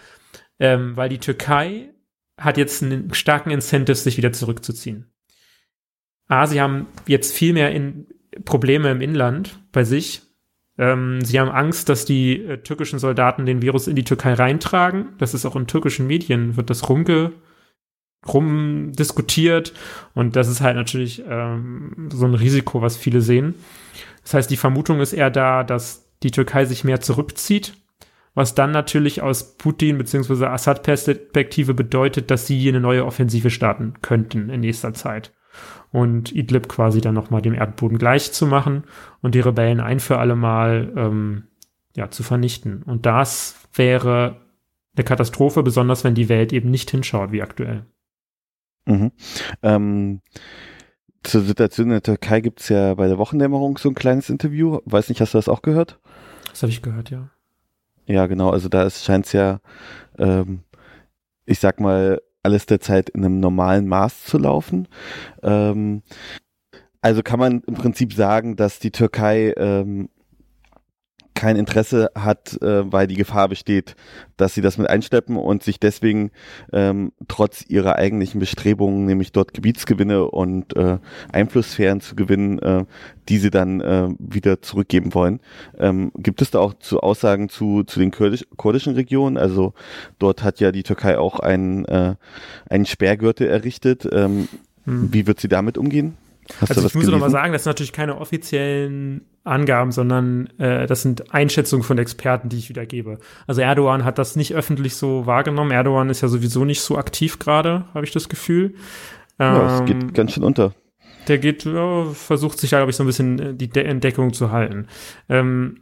[0.59, 1.91] Ähm, weil die Türkei
[2.39, 5.13] hat jetzt einen starken Incentive, sich wieder zurückzuziehen.
[6.27, 8.07] A, sie haben jetzt viel mehr in
[8.45, 10.23] Probleme im Inland bei sich.
[10.79, 15.11] Ähm, sie haben Angst, dass die äh, türkischen Soldaten den Virus in die Türkei reintragen.
[15.19, 17.33] Das ist auch in türkischen Medien, wird das rumge
[18.27, 19.73] rumdiskutiert
[20.15, 23.55] und das ist halt natürlich ähm, so ein Risiko, was viele sehen.
[24.25, 27.75] Das heißt, die Vermutung ist eher da, dass die Türkei sich mehr zurückzieht,
[28.35, 30.47] was dann natürlich aus Putin bzw.
[30.47, 35.33] Assad-Perspektive bedeutet, dass sie eine neue Offensive starten könnten in nächster Zeit
[35.93, 38.85] und Idlib quasi dann nochmal dem Erdboden gleich zu machen
[39.23, 41.45] und die Rebellen ein für alle Mal ähm,
[41.95, 42.83] ja, zu vernichten.
[42.83, 44.41] Und das wäre
[44.97, 47.87] eine Katastrophe, besonders wenn die Welt eben nicht hinschaut wie aktuell.
[48.87, 49.13] Mhm.
[49.63, 50.21] Ähm,
[51.25, 54.81] zur Situation in der Türkei gibt es ja bei der Wochendämmerung so ein kleines Interview.
[54.85, 55.99] Weiß nicht, hast du das auch gehört?
[56.51, 57.31] Das habe ich gehört, ja.
[58.07, 58.51] Ja, genau.
[58.51, 59.61] Also da scheint es ja,
[60.19, 60.61] ähm,
[61.47, 64.87] ich sag mal, alles derzeit in einem normalen Maß zu laufen.
[65.43, 66.03] Ähm,
[67.01, 70.11] also kann man im Prinzip sagen, dass die Türkei ähm,
[71.35, 73.97] kein Interesse hat, äh, weil die Gefahr besteht,
[74.37, 76.31] dass sie das mit einschleppen und sich deswegen
[76.73, 80.99] ähm, trotz ihrer eigentlichen Bestrebungen, nämlich dort Gebietsgewinne und äh,
[81.33, 82.85] Einflusssphären zu gewinnen, äh,
[83.29, 85.41] die sie dann äh, wieder zurückgeben wollen.
[85.79, 89.37] Ähm, gibt es da auch zu Aussagen zu, zu den kurdisch, kurdischen Regionen?
[89.37, 89.75] Also
[90.19, 92.15] dort hat ja die Türkei auch einen, äh,
[92.69, 94.09] einen Sperrgürtel errichtet.
[94.13, 94.49] Ähm,
[94.85, 95.13] hm.
[95.13, 96.17] Wie wird sie damit umgehen?
[96.61, 100.87] Hast also ich muss noch mal sagen, das sind natürlich keine offiziellen Angaben, sondern äh,
[100.87, 103.19] das sind Einschätzungen von Experten, die ich wiedergebe.
[103.47, 105.71] Also Erdogan hat das nicht öffentlich so wahrgenommen.
[105.71, 108.75] Erdogan ist ja sowieso nicht so aktiv gerade, habe ich das Gefühl.
[109.39, 110.75] Ja, es geht ähm, ganz schön unter.
[111.29, 114.33] Der geht, ja, versucht sich da, glaube ich, so ein bisschen äh, die De Entdeckung
[114.33, 114.87] zu halten.
[115.29, 115.81] Ähm,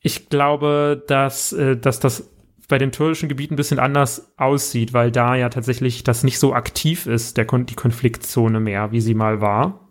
[0.00, 2.30] ich glaube, dass, äh, dass das
[2.68, 6.54] bei den türkischen Gebieten ein bisschen anders aussieht, weil da ja tatsächlich das nicht so
[6.54, 9.83] aktiv ist, der Kon die Konfliktzone mehr, wie sie mal war.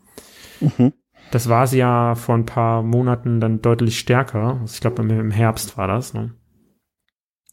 [0.78, 0.94] Mhm.
[1.32, 4.60] Das war sie ja vor ein paar Monaten dann deutlich stärker.
[4.62, 6.14] Also ich glaube, im Herbst war das.
[6.14, 6.36] Ne?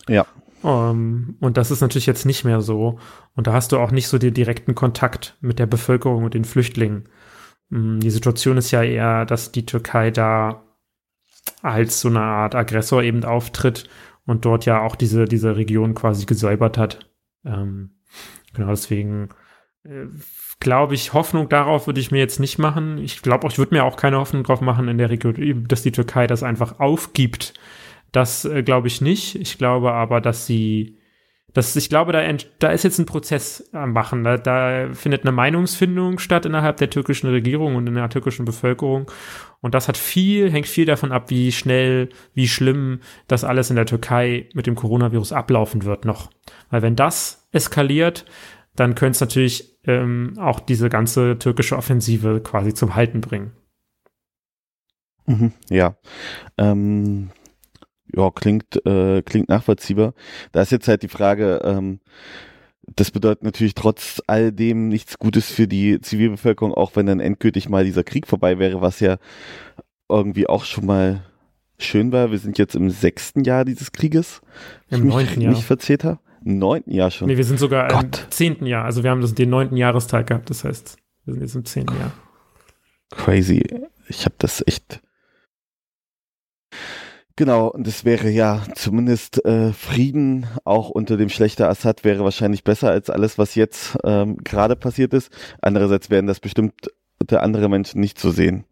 [0.09, 0.27] Ja.
[0.62, 2.99] Um, ähm, und das ist natürlich jetzt nicht mehr so.
[3.35, 6.44] Und da hast du auch nicht so den direkten Kontakt mit der Bevölkerung und den
[6.44, 7.09] Flüchtlingen.
[7.70, 10.62] Mm, die Situation ist ja eher, dass die Türkei da
[11.62, 13.88] als so eine Art Aggressor eben auftritt
[14.27, 17.11] und dort ja auch diese, diese Region quasi gesäubert hat.
[17.44, 18.03] Ähm,
[18.53, 19.31] genau deswegen
[19.85, 20.07] äh,
[20.61, 22.99] glaube ich, Hoffnung darauf würde ich mir jetzt nicht machen.
[22.99, 25.83] Ich glaube auch, ich würde mir auch keine Hoffnung drauf machen in der Region, dass
[25.83, 27.55] die Türkei das einfach aufgibt.
[28.12, 29.37] Das äh, glaube ich nicht.
[29.37, 30.99] Ich glaube aber, dass sie,
[31.55, 32.23] dass ich glaube, da,
[32.59, 34.23] da ist jetzt ein Prozess am Machen.
[34.23, 39.11] Da, da findet eine Meinungsfindung statt innerhalb der türkischen Regierung und in der türkischen Bevölkerung.
[39.62, 43.77] Und das hat viel, hängt viel davon ab, wie schnell, wie schlimm das alles in
[43.77, 46.31] der Türkei mit dem Coronavirus ablaufen wird noch.
[46.70, 48.27] Weil wenn das eskaliert,
[48.76, 53.52] dann könnte es natürlich ähm, auch diese ganze türkische Offensive quasi zum Halten bringen.
[55.26, 55.96] Mhm, ja.
[56.59, 57.30] Ähm,
[58.14, 60.14] ja, klingt, äh, klingt nachvollziehbar.
[60.52, 62.00] Da ist jetzt halt die Frage, ähm,
[62.96, 67.68] das bedeutet natürlich trotz all dem nichts Gutes für die Zivilbevölkerung, auch wenn dann endgültig
[67.68, 69.18] mal dieser Krieg vorbei wäre, was ja
[70.09, 71.24] irgendwie auch schon mal
[71.78, 72.33] schön war.
[72.33, 74.40] Wir sind jetzt im sechsten Jahr dieses Krieges.
[74.88, 75.52] Im neunten Jahr.
[75.52, 77.29] Mich verzählt habe neunten Jahr schon.
[77.29, 78.24] Nee, wir sind sogar Gott.
[78.24, 78.85] im zehnten Jahr.
[78.85, 80.50] Also wir haben das, den neunten Jahrestag gehabt.
[80.50, 82.12] Das heißt, wir sind jetzt im zehnten Jahr.
[83.11, 83.64] Crazy.
[84.09, 85.00] Ich habe das echt.
[87.37, 92.64] Genau, und es wäre ja zumindest äh, Frieden auch unter dem schlechter Assad wäre wahrscheinlich
[92.64, 95.33] besser als alles, was jetzt ähm, gerade passiert ist.
[95.62, 96.90] Andererseits werden das bestimmt
[97.31, 98.64] der andere Menschen nicht so sehen.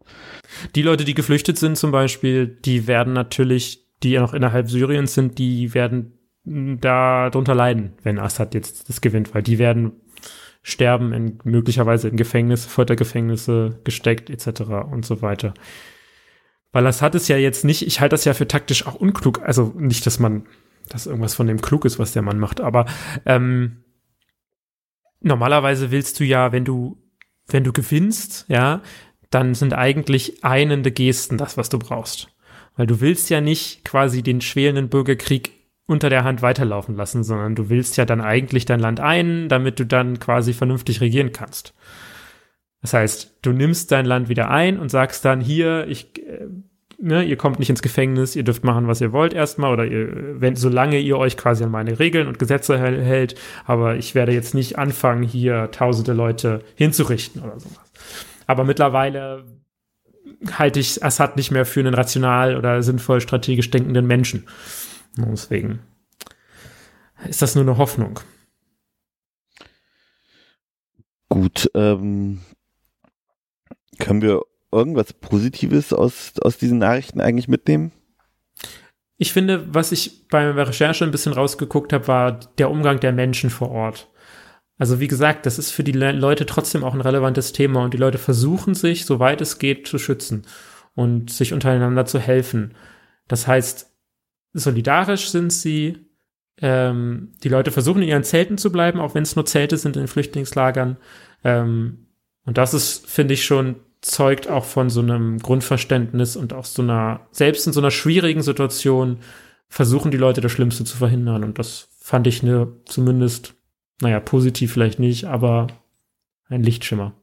[0.75, 5.13] Die Leute, die geflüchtet sind zum Beispiel, die werden natürlich, die ja noch innerhalb Syriens
[5.13, 6.18] sind, die werden
[6.49, 9.93] da drunter leiden, wenn Assad jetzt das gewinnt, weil die werden
[10.63, 14.61] sterben in möglicherweise in Gefängnisse, Foltergefängnisse gesteckt etc.
[14.91, 15.53] und so weiter.
[16.71, 19.73] Weil Assad ist ja jetzt nicht, ich halte das ja für taktisch auch unklug, also
[19.77, 20.47] nicht, dass man,
[20.89, 22.85] dass irgendwas von dem klug ist, was der Mann macht, aber
[23.25, 23.83] ähm,
[25.21, 26.97] normalerweise willst du ja, wenn du,
[27.47, 28.81] wenn du gewinnst, ja,
[29.29, 32.27] dann sind eigentlich einende Gesten das, was du brauchst.
[32.75, 35.58] Weil du willst ja nicht quasi den schwelenden Bürgerkrieg
[35.89, 39.79] unter der Hand weiterlaufen lassen, sondern du willst ja dann eigentlich dein Land ein, damit
[39.79, 41.73] du dann quasi vernünftig regieren kannst.
[42.81, 46.45] Das heißt, du nimmst dein Land wieder ein und sagst dann hier, ich, äh,
[47.01, 50.39] ne, ihr kommt nicht ins Gefängnis, ihr dürft machen, was ihr wollt erstmal oder ihr,
[50.39, 53.33] wenn, solange ihr euch quasi an meine Regeln und Gesetze hält,
[53.65, 57.91] aber ich werde jetzt nicht anfangen, hier tausende Leute hinzurichten oder sowas.
[58.45, 59.43] Aber mittlerweile
[60.53, 64.45] halte ich Assad nicht mehr für einen rational oder sinnvoll strategisch denkenden Menschen.
[65.17, 65.79] Deswegen
[67.27, 68.19] ist das nur eine Hoffnung.
[71.27, 72.41] Gut, ähm,
[73.99, 74.41] können wir
[74.71, 77.91] irgendwas Positives aus, aus diesen Nachrichten eigentlich mitnehmen?
[79.17, 83.11] Ich finde, was ich bei der Recherche ein bisschen rausgeguckt habe, war der Umgang der
[83.11, 84.07] Menschen vor Ort.
[84.77, 87.93] Also wie gesagt, das ist für die Le Leute trotzdem auch ein relevantes Thema und
[87.93, 90.43] die Leute versuchen sich, soweit es geht, zu schützen
[90.95, 92.75] und sich untereinander zu helfen.
[93.27, 93.88] Das heißt,
[94.53, 95.97] solidarisch sind sie.
[96.61, 99.95] Ähm, die Leute versuchen in ihren Zelten zu bleiben, auch wenn es nur Zelte sind
[99.95, 100.97] in Flüchtlingslagern.
[101.43, 102.07] Ähm,
[102.45, 106.81] und das ist, finde ich, schon zeugt auch von so einem Grundverständnis und auch so
[106.81, 109.19] einer, selbst in so einer schwierigen Situation
[109.67, 111.43] versuchen die Leute das Schlimmste zu verhindern.
[111.43, 113.55] Und das fand ich eine zumindest
[114.01, 115.67] naja, positiv vielleicht nicht, aber
[116.47, 117.13] ein Lichtschimmer.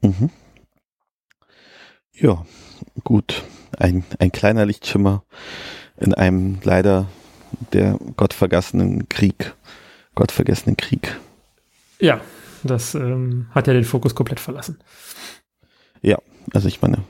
[0.00, 0.30] Mhm.
[2.12, 2.44] Ja,
[3.04, 3.42] gut.
[3.78, 5.24] Ein, ein kleiner Lichtschimmer
[6.02, 7.08] in einem leider
[7.72, 9.54] der gottvergessenen Krieg,
[10.14, 11.18] gottvergessenen Krieg.
[12.00, 12.20] Ja,
[12.64, 14.78] das ähm, hat ja den Fokus komplett verlassen.
[16.00, 16.18] Ja,
[16.52, 17.04] also ich meine,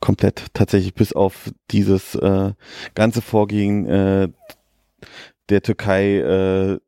[0.00, 2.52] komplett tatsächlich bis auf dieses äh,
[2.94, 4.28] ganze Vorgehen äh,
[5.48, 6.78] der Türkei äh,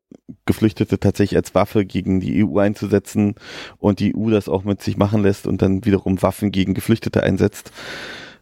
[0.46, 3.34] Geflüchtete tatsächlich als Waffe gegen die EU einzusetzen
[3.78, 7.22] und die EU das auch mit sich machen lässt und dann wiederum Waffen gegen Geflüchtete
[7.22, 7.72] einsetzt.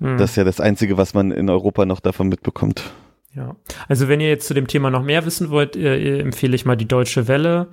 [0.03, 0.19] Mhm.
[0.19, 2.93] Das ist ja das Einzige, was man in Europa noch davon mitbekommt.
[3.35, 3.57] Ja,
[3.89, 6.77] also wenn ihr jetzt zu dem Thema noch mehr wissen wollt, äh, empfehle ich mal
[6.77, 7.69] die Deutsche Welle.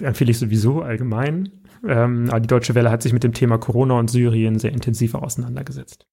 [0.00, 1.50] Empfehle ich sowieso allgemein.
[1.86, 5.14] Ähm, aber die Deutsche Welle hat sich mit dem Thema Corona und Syrien sehr intensiv
[5.14, 6.06] auseinandergesetzt.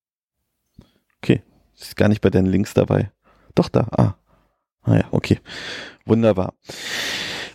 [1.22, 1.42] Okay,
[1.76, 3.12] ist gar nicht bei deinen Links dabei.
[3.56, 4.16] Doch da, ah.
[4.84, 5.40] Ah ja, okay.
[6.06, 6.54] Wunderbar.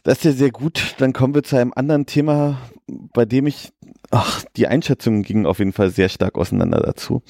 [0.03, 0.97] Das ist ja sehr gut.
[0.99, 3.73] Dann kommen wir zu einem anderen Thema, bei dem ich,
[4.11, 7.23] ach, die Einschätzungen gingen auf jeden Fall sehr stark auseinander dazu,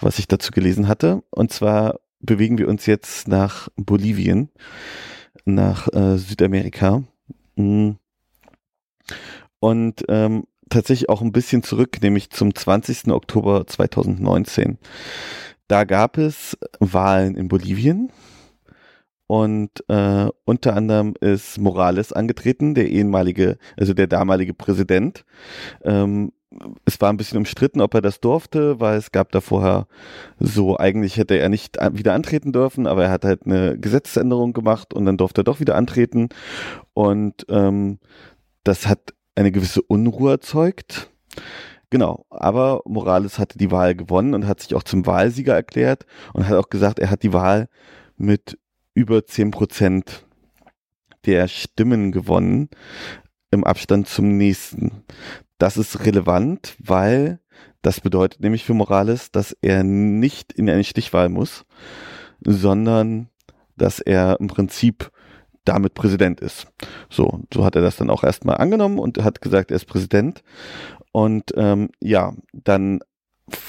[0.00, 1.22] was ich dazu gelesen hatte.
[1.30, 4.50] Und zwar bewegen wir uns jetzt nach Bolivien,
[5.44, 7.04] nach äh, Südamerika.
[7.54, 7.92] Mm.
[9.60, 13.08] Und ähm, tatsächlich auch ein bisschen zurück, nämlich zum 20.
[13.08, 14.78] Oktober 2019.
[15.68, 18.10] Da gab es Wahlen in Bolivien
[19.28, 25.26] und äh, unter anderem ist Morales angetreten, der ehemalige, also der damalige Präsident.
[25.84, 26.32] Ähm,
[26.86, 29.86] es war ein bisschen umstritten, ob er das durfte, weil es gab da vorher
[30.40, 34.94] so, eigentlich hätte er nicht wieder antreten dürfen, aber er hat halt eine Gesetzesänderung gemacht
[34.94, 36.30] und dann durfte er doch wieder antreten.
[36.94, 37.98] Und ähm,
[38.64, 41.10] das hat eine gewisse Unruhe erzeugt.
[41.90, 46.48] Genau, aber Morales hatte die Wahl gewonnen und hat sich auch zum Wahlsieger erklärt und
[46.48, 47.68] hat auch gesagt, er hat die Wahl
[48.16, 48.58] mit
[48.98, 50.26] über 10 Prozent
[51.24, 52.68] der Stimmen gewonnen
[53.52, 55.04] im Abstand zum nächsten.
[55.56, 57.38] Das ist relevant, weil
[57.80, 61.64] das bedeutet nämlich für Morales, dass er nicht in eine Stichwahl muss,
[62.44, 63.28] sondern
[63.76, 65.12] dass er im Prinzip
[65.64, 66.66] damit Präsident ist.
[67.08, 70.42] So, so hat er das dann auch erstmal angenommen und hat gesagt, er ist Präsident.
[71.12, 72.98] Und ähm, ja, dann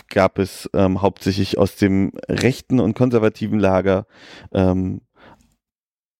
[0.09, 4.07] gab es ähm, hauptsächlich aus dem rechten und konservativen Lager
[4.53, 5.01] ähm,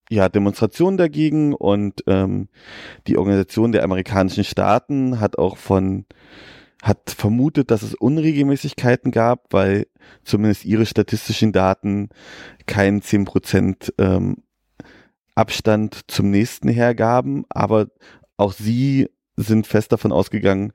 [0.10, 2.50] ja, Demonstrationen dagegen und ähm,
[3.08, 6.06] die Organisation der amerikanischen Staaten hat auch von
[6.82, 9.88] hat vermutet, dass es Unregelmäßigkeiten gab, weil
[10.24, 12.10] zumindest ihre statistischen Daten
[12.68, 14.38] keinen 10% ähm,
[15.36, 17.88] Abstand zum nächsten hergaben, aber
[18.38, 20.72] auch sie sind fest davon ausgegangen,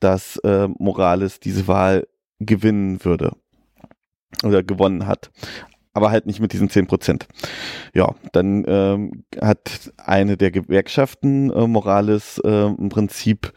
[0.00, 2.08] dass äh, Morales diese Wahl
[2.40, 3.36] gewinnen würde
[4.42, 5.30] oder gewonnen hat
[5.96, 7.26] aber halt nicht mit diesen 10 Prozent.
[7.94, 13.54] Ja, dann ähm, hat eine der Gewerkschaften äh, Morales äh, im Prinzip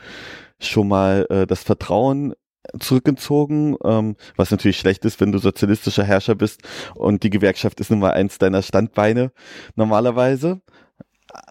[0.58, 2.34] schon mal äh, das Vertrauen
[2.80, 6.62] zurückgezogen, ähm, was natürlich schlecht ist, wenn du sozialistischer Herrscher bist
[6.96, 9.34] und die Gewerkschaft ist nun mal eins deiner Standbeine
[9.76, 10.62] normalerweise.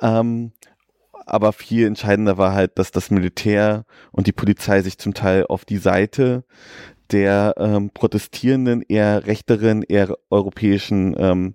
[0.00, 0.52] Ähm,
[1.26, 5.66] aber viel entscheidender war halt, dass das Militär und die Polizei sich zum Teil auf
[5.66, 6.44] die Seite
[7.10, 11.54] der ähm, protestierenden, eher rechteren, eher europäischen ähm,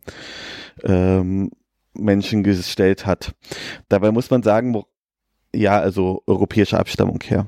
[0.83, 1.51] ähm,
[1.93, 3.35] Menschen gestellt hat.
[3.89, 4.83] Dabei muss man sagen,
[5.55, 7.47] ja, also europäische Abstammung her.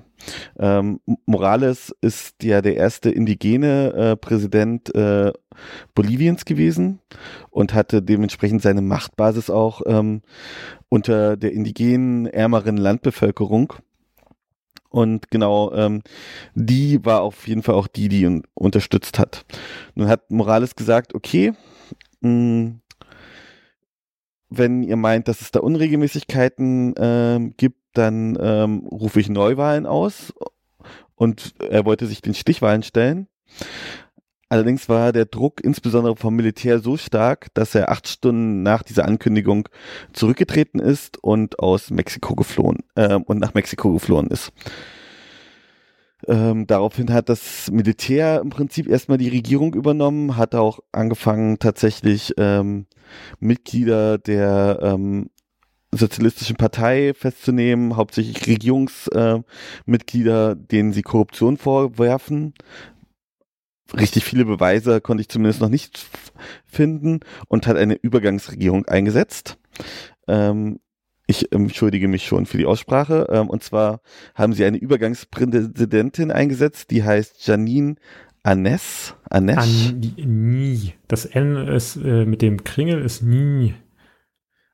[0.58, 5.34] Ähm, Morales ist ja der erste indigene äh, Präsident äh,
[5.94, 7.00] Boliviens gewesen
[7.50, 10.22] und hatte dementsprechend seine Machtbasis auch ähm,
[10.90, 13.74] unter der indigenen, ärmeren Landbevölkerung.
[14.96, 16.04] Und genau, ähm,
[16.54, 19.44] die war auf jeden Fall auch die, die ihn unterstützt hat.
[19.94, 21.52] Nun hat Morales gesagt, okay,
[22.22, 22.82] mh, hm,
[24.50, 30.34] wenn ihr meint, dass es da Unregelmäßigkeiten ähm, gibt, dann ähm, rufe ich Neuwahlen aus.
[31.16, 33.28] Und er wollte sich den Stichwahlen stellen.
[34.56, 39.04] Allerdings war der Druck insbesondere vom Militär so stark, dass er acht Stunden nach dieser
[39.04, 39.68] Ankündigung
[40.14, 44.54] zurückgetreten ist und aus Mexiko geflohen äh, und nach Mexiko geflohen ist.
[46.26, 52.34] Ähm, daraufhin hat das Militär im Prinzip erstmal die Regierung übernommen, hat auch angefangen tatsächlich
[52.38, 52.86] ähm,
[53.42, 55.32] Mitglieder der ähm,
[55.98, 62.54] Sozialistischen Partei festzunehmen, hauptsächlich Regierungsmitglieder, äh, denen sie Korruption vorwerfen.
[63.94, 66.06] Richtig viele Beweise konnte ich zumindest noch nicht
[66.66, 69.58] finden und hat eine Übergangsregierung eingesetzt.
[70.28, 70.80] Ähm,
[71.28, 73.28] ich entschuldige mich schon für die Aussprache.
[73.30, 74.02] Ähm, und zwar
[74.34, 77.96] haben sie eine Übergangspräsidentin eingesetzt, die heißt Janine
[78.44, 79.16] Anes.
[79.30, 79.58] Anes.
[79.58, 80.94] An, nie.
[81.08, 83.76] Das N ist äh, mit dem Kringel ist nie.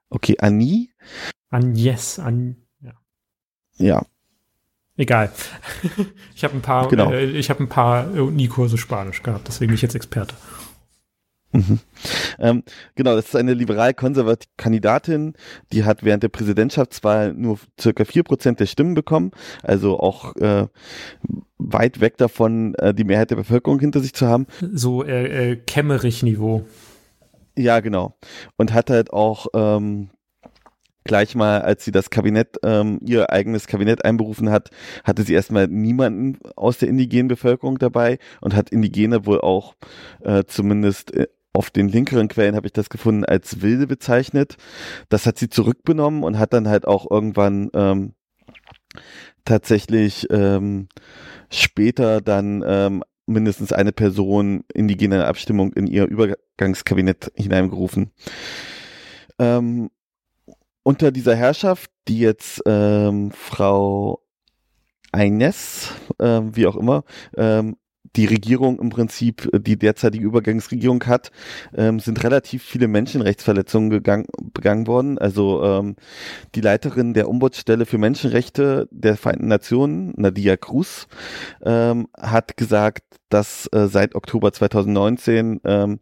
[0.10, 0.90] Okay, Annie?
[1.50, 2.94] Agnes, an, ja.
[3.78, 4.06] Ja.
[5.02, 5.32] Egal.
[6.36, 7.12] ich habe ein paar, genau.
[7.12, 10.36] äh, ich habe ein paar Uni-Kurse Spanisch gehabt, deswegen bin ich jetzt Experte.
[11.54, 11.80] Mhm.
[12.38, 15.34] Ähm, genau, das ist eine liberal-konservative Kandidatin,
[15.74, 19.32] die hat während der Präsidentschaftswahl nur circa vier Prozent der Stimmen bekommen,
[19.64, 20.68] also auch äh,
[21.58, 24.46] weit weg davon, äh, die Mehrheit der Bevölkerung hinter sich zu haben.
[24.72, 26.64] So äh, äh, Kemmerich-Niveau.
[27.58, 28.16] Ja, genau.
[28.56, 30.12] Und hat halt auch ähm,
[31.04, 34.70] gleich mal, als sie das Kabinett, ähm, ihr eigenes Kabinett einberufen hat,
[35.04, 39.76] hatte sie erstmal niemanden aus der indigenen Bevölkerung dabei und hat Indigene wohl auch
[40.22, 44.56] äh, zumindest äh, auf den linkeren Quellen habe ich das gefunden als Wilde bezeichnet.
[45.10, 48.14] Das hat sie zurückbenommen und hat dann halt auch irgendwann ähm,
[49.44, 50.88] tatsächlich ähm,
[51.50, 58.12] später dann ähm, mindestens eine Person indigene Abstimmung in ihr Übergangskabinett hineingerufen.
[59.40, 59.90] Ähm,
[60.84, 64.22] unter dieser Herrschaft, die jetzt ähm, Frau
[65.12, 67.04] Eines, ähm, wie auch immer,
[67.36, 67.76] ähm,
[68.16, 71.32] die Regierung im Prinzip, die derzeitige Übergangsregierung hat,
[71.74, 75.18] ähm, sind relativ viele Menschenrechtsverletzungen gegangen, begangen worden.
[75.18, 75.96] Also ähm,
[76.56, 81.08] die Leiterin der Ombudsstelle für Menschenrechte der Vereinten Nationen, Nadia Cruz,
[81.64, 86.00] ähm, hat gesagt, dass äh, seit Oktober 2019 ähm,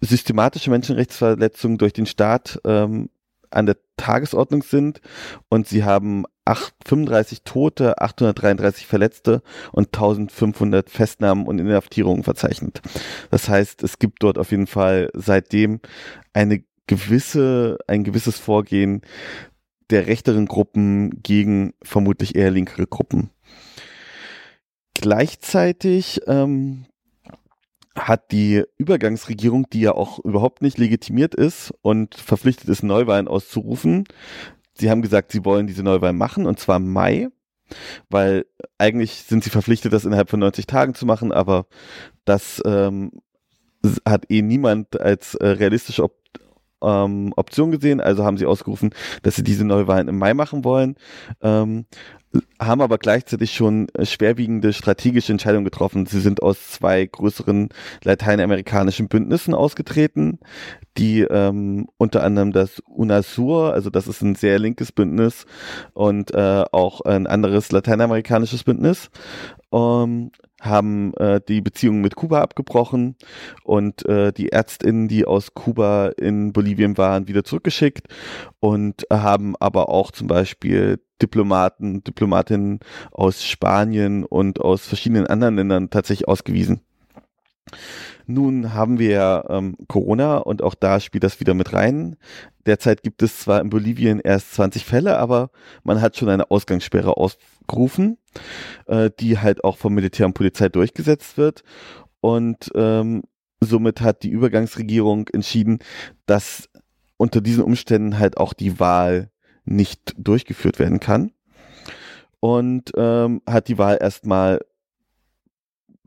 [0.00, 3.10] systematische Menschenrechtsverletzungen durch den Staat ähm,
[3.54, 5.00] an der Tagesordnung sind
[5.48, 12.82] und sie haben 8, 35 Tote, 833 Verletzte und 1500 Festnahmen und Inhaftierungen verzeichnet.
[13.30, 15.80] Das heißt, es gibt dort auf jeden Fall seitdem
[16.32, 19.02] eine gewisse, ein gewisses Vorgehen
[19.90, 23.30] der rechteren Gruppen gegen vermutlich eher linkere Gruppen.
[24.94, 26.86] Gleichzeitig ähm,
[27.94, 34.04] hat die Übergangsregierung, die ja auch überhaupt nicht legitimiert ist und verpflichtet ist, Neuwahlen auszurufen,
[34.74, 37.28] sie haben gesagt, sie wollen diese Neuwahlen machen und zwar im Mai,
[38.08, 38.46] weil
[38.78, 41.66] eigentlich sind sie verpflichtet, das innerhalb von 90 Tagen zu machen, aber
[42.24, 43.12] das ähm,
[44.06, 46.21] hat eh niemand als äh, realistische Op
[46.82, 48.90] ähm, Option gesehen, also haben sie ausgerufen,
[49.22, 50.96] dass sie diese Neuwahlen im Mai machen wollen.
[51.40, 51.86] Ähm,
[52.58, 56.06] haben aber gleichzeitig schon schwerwiegende strategische Entscheidungen getroffen.
[56.06, 57.68] Sie sind aus zwei größeren
[58.04, 60.38] lateinamerikanischen Bündnissen ausgetreten,
[60.96, 65.44] die ähm, unter anderem das UNASUR, also das ist ein sehr linkes Bündnis
[65.92, 69.10] und äh, auch ein anderes lateinamerikanisches Bündnis,
[69.72, 70.30] ähm,
[70.62, 73.16] haben äh, die Beziehungen mit Kuba abgebrochen
[73.64, 78.06] und äh, die Ärztinnen, die aus Kuba in Bolivien waren, wieder zurückgeschickt
[78.60, 85.90] und haben aber auch zum Beispiel Diplomaten, Diplomatinnen aus Spanien und aus verschiedenen anderen Ländern
[85.90, 86.82] tatsächlich ausgewiesen.
[88.26, 92.16] Nun haben wir ähm, Corona und auch da spielt das wieder mit rein.
[92.66, 95.50] Derzeit gibt es zwar in Bolivien erst 20 Fälle, aber
[95.82, 98.18] man hat schon eine Ausgangssperre ausgerufen,
[98.86, 101.64] äh, die halt auch vom Militär und Polizei durchgesetzt wird.
[102.20, 103.22] Und ähm,
[103.60, 105.80] somit hat die Übergangsregierung entschieden,
[106.26, 106.68] dass
[107.16, 109.30] unter diesen Umständen halt auch die Wahl
[109.64, 111.32] nicht durchgeführt werden kann.
[112.40, 114.60] Und ähm, hat die Wahl erstmal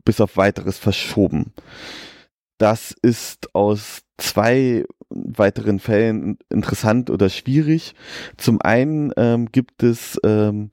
[0.05, 1.53] bis auf weiteres verschoben.
[2.57, 7.95] Das ist aus zwei weiteren Fällen interessant oder schwierig.
[8.37, 10.71] Zum einen ähm, gibt es, ähm,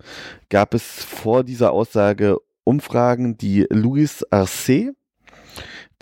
[0.49, 4.92] gab es vor dieser Aussage Umfragen, die Luis Arce,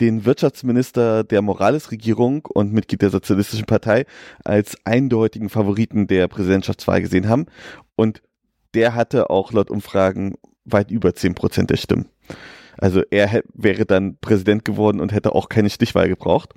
[0.01, 4.07] den Wirtschaftsminister der Morales-Regierung und Mitglied der Sozialistischen Partei
[4.45, 7.47] als eindeutigen Favoriten der Präsidentschaftswahl gesehen haben.
[7.97, 8.23] Und
[8.75, 10.35] der hatte auch laut Umfragen
[10.65, 12.09] weit über zehn Prozent der Stimmen.
[12.81, 16.55] Also er wäre dann Präsident geworden und hätte auch keine Stichwahl gebraucht.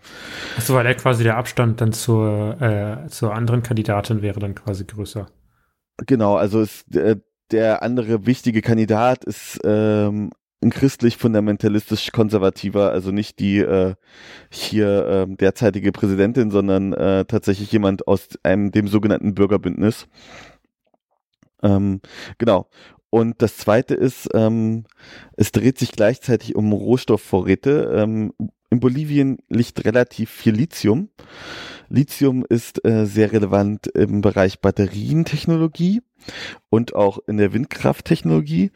[0.58, 4.86] Achso, weil er quasi der Abstand dann zur, äh, zur anderen Kandidatin wäre dann quasi
[4.86, 5.28] größer.
[5.98, 7.18] Genau, also es, äh,
[7.52, 10.32] der andere wichtige Kandidat ist ähm,
[10.64, 13.96] ein christlich-fundamentalistisch konservativer, also nicht die äh,
[14.50, 20.08] hier äh, derzeitige Präsidentin, sondern äh, tatsächlich jemand aus einem dem sogenannten Bürgerbündnis.
[21.62, 22.02] Ähm,
[22.38, 22.70] genau.
[23.14, 24.86] Und das zweite ist, ähm,
[25.38, 27.94] es dreht sich gleichzeitig um Rohstoffvorräte.
[27.96, 28.34] Ähm,
[28.72, 31.10] in Bolivien liegt relativ viel Lithium.
[31.90, 36.02] Lithium ist äh, sehr relevant im Bereich Batterientechnologie
[36.72, 38.72] und auch in der Windkrafttechnologie.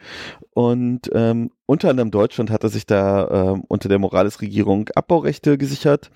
[0.54, 6.12] Und ähm, unter anderem Deutschland hatte sich da äh, unter der Morales-Regierung Abbaurechte gesichert.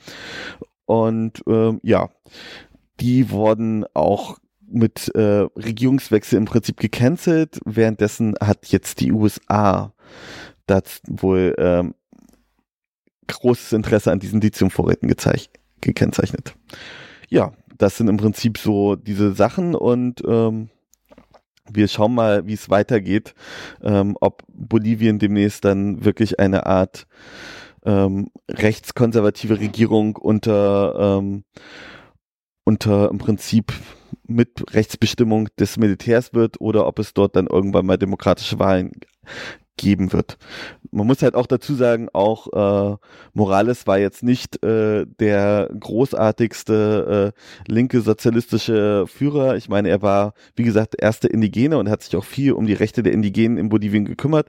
[0.84, 2.08] Und ähm, ja,
[3.00, 4.38] die wurden auch
[4.72, 7.60] mit äh, Regierungswechsel im Prinzip gecancelt.
[7.64, 9.92] Währenddessen hat jetzt die USA
[10.66, 11.94] das wohl ähm,
[13.26, 15.12] großes Interesse an diesen Lithiumvorräten
[15.80, 16.54] gekennzeichnet.
[17.28, 20.68] Ja, das sind im Prinzip so diese Sachen und ähm,
[21.70, 23.34] wir schauen mal, wie es weitergeht,
[23.82, 27.06] ähm, ob Bolivien demnächst dann wirklich eine Art
[27.84, 31.44] ähm, rechtskonservative Regierung unter ähm,
[32.64, 33.72] unter im Prinzip
[34.26, 38.92] mit Rechtsbestimmung des Militärs wird oder ob es dort dann irgendwann mal demokratische Wahlen
[39.76, 40.36] geben wird.
[40.90, 42.96] Man muss halt auch dazu sagen, auch äh,
[43.32, 49.56] Morales war jetzt nicht äh, der großartigste äh, linke sozialistische Führer.
[49.56, 52.74] Ich meine, er war, wie gesagt, erste Indigene und hat sich auch viel um die
[52.74, 54.48] Rechte der Indigenen in Bolivien gekümmert,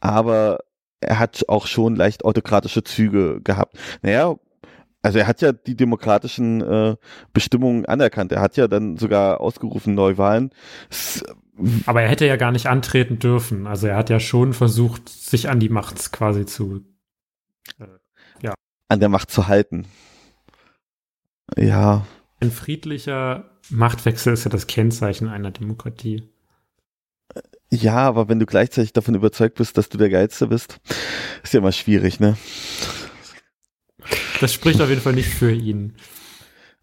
[0.00, 0.58] aber
[1.00, 3.76] er hat auch schon leicht autokratische Züge gehabt.
[4.02, 4.34] Naja,
[5.04, 6.96] also er hat ja die demokratischen äh,
[7.34, 8.32] Bestimmungen anerkannt.
[8.32, 10.50] Er hat ja dann sogar ausgerufen Neuwahlen.
[10.88, 11.22] S
[11.84, 13.66] Aber er hätte ja gar nicht antreten dürfen.
[13.66, 16.86] Also er hat ja schon versucht, sich an die Macht quasi zu
[17.78, 17.84] äh,
[18.40, 18.54] ja.
[18.88, 19.84] an der Macht zu halten.
[21.54, 22.06] Ja.
[22.40, 26.30] Ein friedlicher Machtwechsel ist ja das Kennzeichen einer Demokratie.
[27.70, 30.80] Ja, aber wenn du gleichzeitig davon überzeugt bist, dass du der Geilste bist,
[31.42, 32.38] ist ja immer schwierig, ne?
[34.40, 35.94] Das spricht auf jeden Fall nicht für ihn.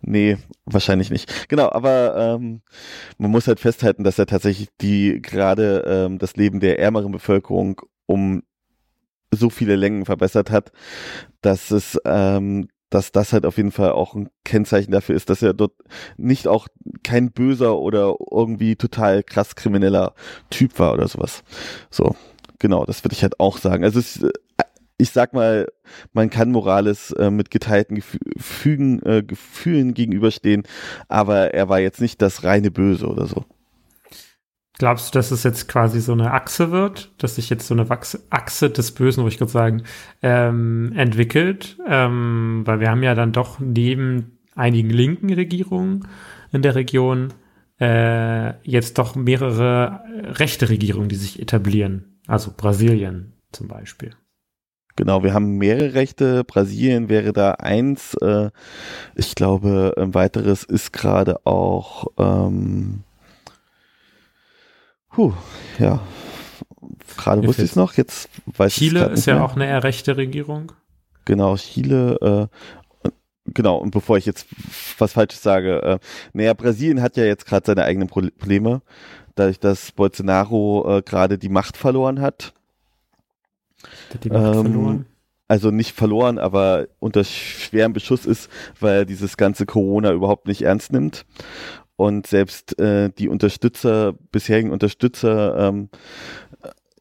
[0.01, 1.47] Nee, wahrscheinlich nicht.
[1.47, 2.61] Genau, aber ähm,
[3.17, 7.81] man muss halt festhalten, dass er tatsächlich die gerade ähm, das Leben der ärmeren Bevölkerung
[8.07, 8.41] um
[9.33, 10.71] so viele Längen verbessert hat,
[11.41, 15.41] dass es ähm, dass das halt auf jeden Fall auch ein Kennzeichen dafür ist, dass
[15.41, 15.71] er dort
[16.17, 16.67] nicht auch
[17.03, 20.13] kein böser oder irgendwie total krass krimineller
[20.49, 21.43] Typ war oder sowas.
[21.89, 22.15] So,
[22.59, 23.85] genau, das würde ich halt auch sagen.
[23.85, 24.19] Also es,
[25.01, 25.67] ich sag mal,
[26.13, 30.63] man kann Morales äh, mit geteilten Gefügen, äh, Gefühlen gegenüberstehen,
[31.09, 33.45] aber er war jetzt nicht das reine Böse oder so.
[34.77, 37.87] Glaubst du, dass es jetzt quasi so eine Achse wird, dass sich jetzt so eine
[37.89, 39.83] Achse des Bösen, wo ich gerade sagen,
[40.21, 41.77] ähm, entwickelt?
[41.87, 46.07] Ähm, weil wir haben ja dann doch neben einigen linken Regierungen
[46.51, 47.33] in der Region
[47.79, 50.03] äh, jetzt doch mehrere
[50.39, 52.19] rechte Regierungen, die sich etablieren.
[52.27, 54.11] Also Brasilien zum Beispiel.
[54.95, 56.43] Genau, wir haben mehrere Rechte.
[56.43, 58.15] Brasilien wäre da eins.
[58.15, 58.49] Äh,
[59.15, 62.07] ich glaube, ein weiteres ist gerade auch.
[62.17, 63.03] Ähm,
[65.15, 65.33] huh,
[65.79, 66.01] ja.
[67.17, 70.17] Gerade wusste ich es noch, jetzt weiß ich Chile ist ja auch eine eher rechte
[70.17, 70.71] Regierung.
[71.25, 72.49] Genau, Chile.
[73.03, 73.09] Äh,
[73.45, 74.47] genau, und bevor ich jetzt
[74.97, 75.99] was Falsches sage, äh,
[76.33, 78.81] naja, Brasilien hat ja jetzt gerade seine eigenen Probleme,
[79.35, 82.53] dadurch, dass Bolsonaro äh, gerade die Macht verloren hat
[84.13, 85.05] hat die Macht ähm, verloren?
[85.47, 90.61] Also nicht verloren, aber unter schwerem Beschuss ist, weil er dieses ganze Corona überhaupt nicht
[90.61, 91.25] ernst nimmt.
[91.97, 95.89] Und selbst äh, die Unterstützer, bisherigen Unterstützer ähm,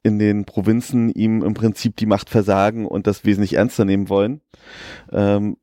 [0.03, 4.41] in den Provinzen ihm im Prinzip die Macht versagen und das wesentlich ernster nehmen wollen,
[5.13, 5.57] ähm,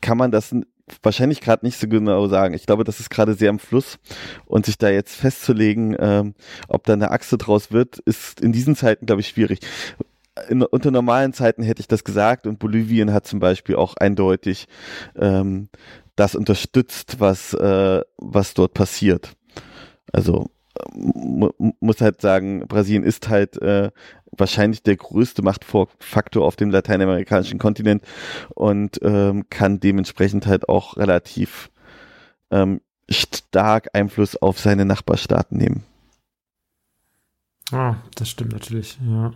[0.00, 0.54] kann man das
[1.02, 2.54] wahrscheinlich gerade nicht so genau sagen.
[2.54, 3.98] Ich glaube, das ist gerade sehr im Fluss
[4.46, 6.34] und sich da jetzt festzulegen, ähm,
[6.68, 9.60] ob da eine Achse draus wird, ist in diesen Zeiten, glaube ich, schwierig
[10.48, 14.66] in, unter normalen Zeiten hätte ich das gesagt und Bolivien hat zum Beispiel auch eindeutig
[15.16, 15.68] ähm,
[16.16, 19.32] das unterstützt, was, äh, was dort passiert.
[20.12, 20.50] Also
[20.94, 23.90] muss halt sagen, Brasilien ist halt äh,
[24.30, 28.02] wahrscheinlich der größte Machtfaktor auf dem lateinamerikanischen Kontinent
[28.54, 31.70] und ähm, kann dementsprechend halt auch relativ
[32.50, 32.80] ähm,
[33.10, 35.84] stark Einfluss auf seine Nachbarstaaten nehmen.
[37.70, 39.32] Ah, das stimmt natürlich, ja.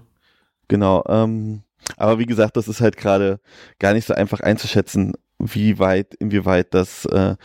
[0.69, 1.05] Genau.
[1.09, 1.62] Ähm,
[1.97, 3.41] aber wie gesagt, das ist halt gerade
[3.79, 7.37] gar nicht so einfach einzuschätzen, wie weit, inwieweit das äh,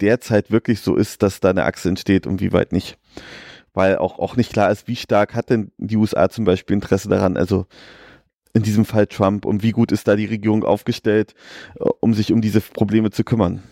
[0.00, 2.98] derzeit wirklich so ist, dass da eine Achse entsteht und wie weit nicht.
[3.74, 7.08] Weil auch, auch nicht klar ist, wie stark hat denn die USA zum Beispiel Interesse
[7.08, 7.66] daran, also
[8.54, 11.34] in diesem Fall Trump und wie gut ist da die Regierung aufgestellt,
[11.78, 13.62] äh, um sich um diese Probleme zu kümmern.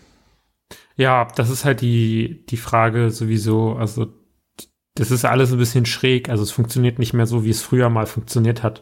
[0.95, 4.07] Ja, das ist halt die, die Frage sowieso, also
[4.95, 7.89] das ist alles ein bisschen schräg, also es funktioniert nicht mehr so, wie es früher
[7.89, 8.81] mal funktioniert hat.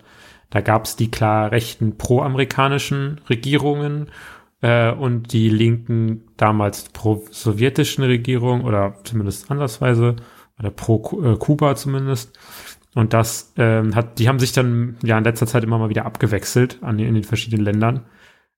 [0.56, 4.08] Da gab es die klar rechten pro-amerikanischen Regierungen
[4.62, 10.16] äh, und die linken damals pro-sowjetischen Regierungen oder zumindest andersweise
[10.58, 12.40] oder pro-Kuba zumindest.
[12.94, 16.06] Und das ähm, hat, die haben sich dann ja in letzter Zeit immer mal wieder
[16.06, 18.06] abgewechselt an, in den verschiedenen Ländern.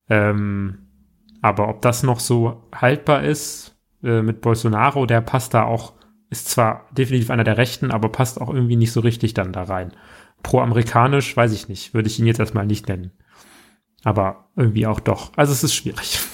[0.08, 0.78] Ähm,
[1.42, 5.94] aber ob das noch so haltbar ist äh, mit Bolsonaro, der passt da auch,
[6.30, 9.64] ist zwar definitiv einer der Rechten, aber passt auch irgendwie nicht so richtig dann da
[9.64, 9.94] rein.
[10.44, 13.12] Pro-amerikanisch, weiß ich nicht, würde ich ihn jetzt erstmal nicht nennen.
[14.04, 15.32] Aber irgendwie auch doch.
[15.36, 16.20] Also es ist schwierig.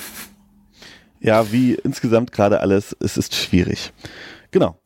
[1.26, 3.94] Ja, wie insgesamt gerade alles, es ist schwierig.
[4.52, 4.78] Genau.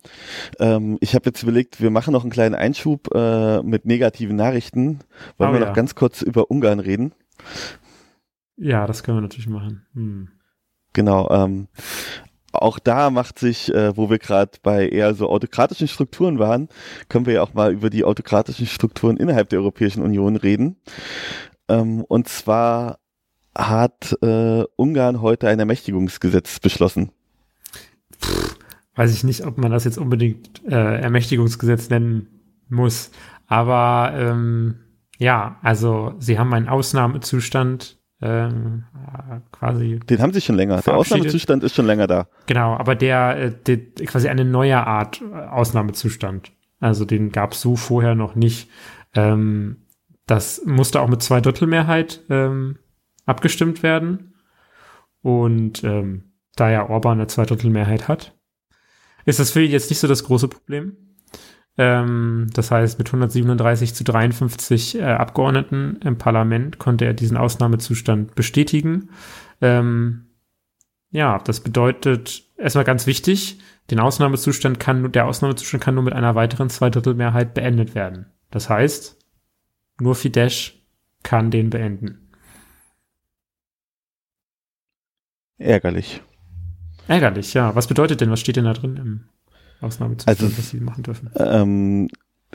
[0.60, 5.00] Ähm, ich habe jetzt überlegt, wir machen noch einen kleinen Einschub äh, mit negativen Nachrichten.
[5.40, 5.66] Wollen oh, wir ja.
[5.66, 7.12] noch ganz kurz über Ungarn reden?
[8.56, 9.88] Ja, das können wir natürlich machen.
[9.96, 10.30] Hm.
[10.94, 11.28] Genau.
[11.32, 11.68] Ähm,
[12.62, 16.70] auch da macht sich, äh, wo wir gerade bei eher so autokratischen Strukturen waren,
[17.10, 20.78] können wir ja auch mal über die autokratischen Strukturen innerhalb der Europäischen Union reden.
[21.70, 23.00] Ähm, und zwar
[23.56, 27.12] hat äh, Ungarn heute ein Ermächtigungsgesetz beschlossen.
[28.22, 28.58] Pff,
[28.96, 32.28] weiß ich nicht, ob man das jetzt unbedingt äh, Ermächtigungsgesetz nennen
[32.70, 33.12] muss.
[33.48, 34.76] Aber ähm,
[35.18, 38.86] ja, also sie haben einen Ausnahmezustand ähm,
[39.52, 40.00] quasi.
[40.00, 40.82] Den haben sie schon länger.
[40.82, 42.28] Der Ausnahmezustand ist schon länger da.
[42.48, 46.52] Genau, aber der, äh, der quasi eine neue Art äh, Ausnahmezustand.
[46.80, 48.70] Also den gab es so vorher noch nicht.
[49.16, 49.78] Ähm,
[50.26, 52.78] das musste auch mit Zweidrittelmehrheit ähm,
[53.26, 54.34] abgestimmt werden.
[55.22, 58.36] Und ähm, da ja Orban eine Zweidrittelmehrheit hat,
[59.26, 60.96] ist das für ihn jetzt nicht so das große Problem.
[61.78, 68.34] Ähm, das heißt, mit 137 zu 53 äh, Abgeordneten im Parlament konnte er diesen Ausnahmezustand
[68.34, 69.10] bestätigen.
[69.62, 70.26] Ähm,
[71.12, 73.60] ja, das bedeutet erstmal ganz wichtig,
[73.92, 78.26] den Ausnahmezustand kann, der Ausnahmezustand kann nur mit einer weiteren Zweidrittelmehrheit beendet werden.
[78.50, 79.18] Das heißt,
[80.00, 80.74] nur Fidesz
[81.24, 82.30] kann den beenden.
[85.58, 86.22] Ärgerlich.
[87.08, 87.74] Ärgerlich, ja.
[87.76, 89.30] Was bedeutet denn, was steht denn da drin im
[89.82, 91.30] Ausnahmezustand, also, was sie machen dürfen?
[91.36, 92.08] Ähm,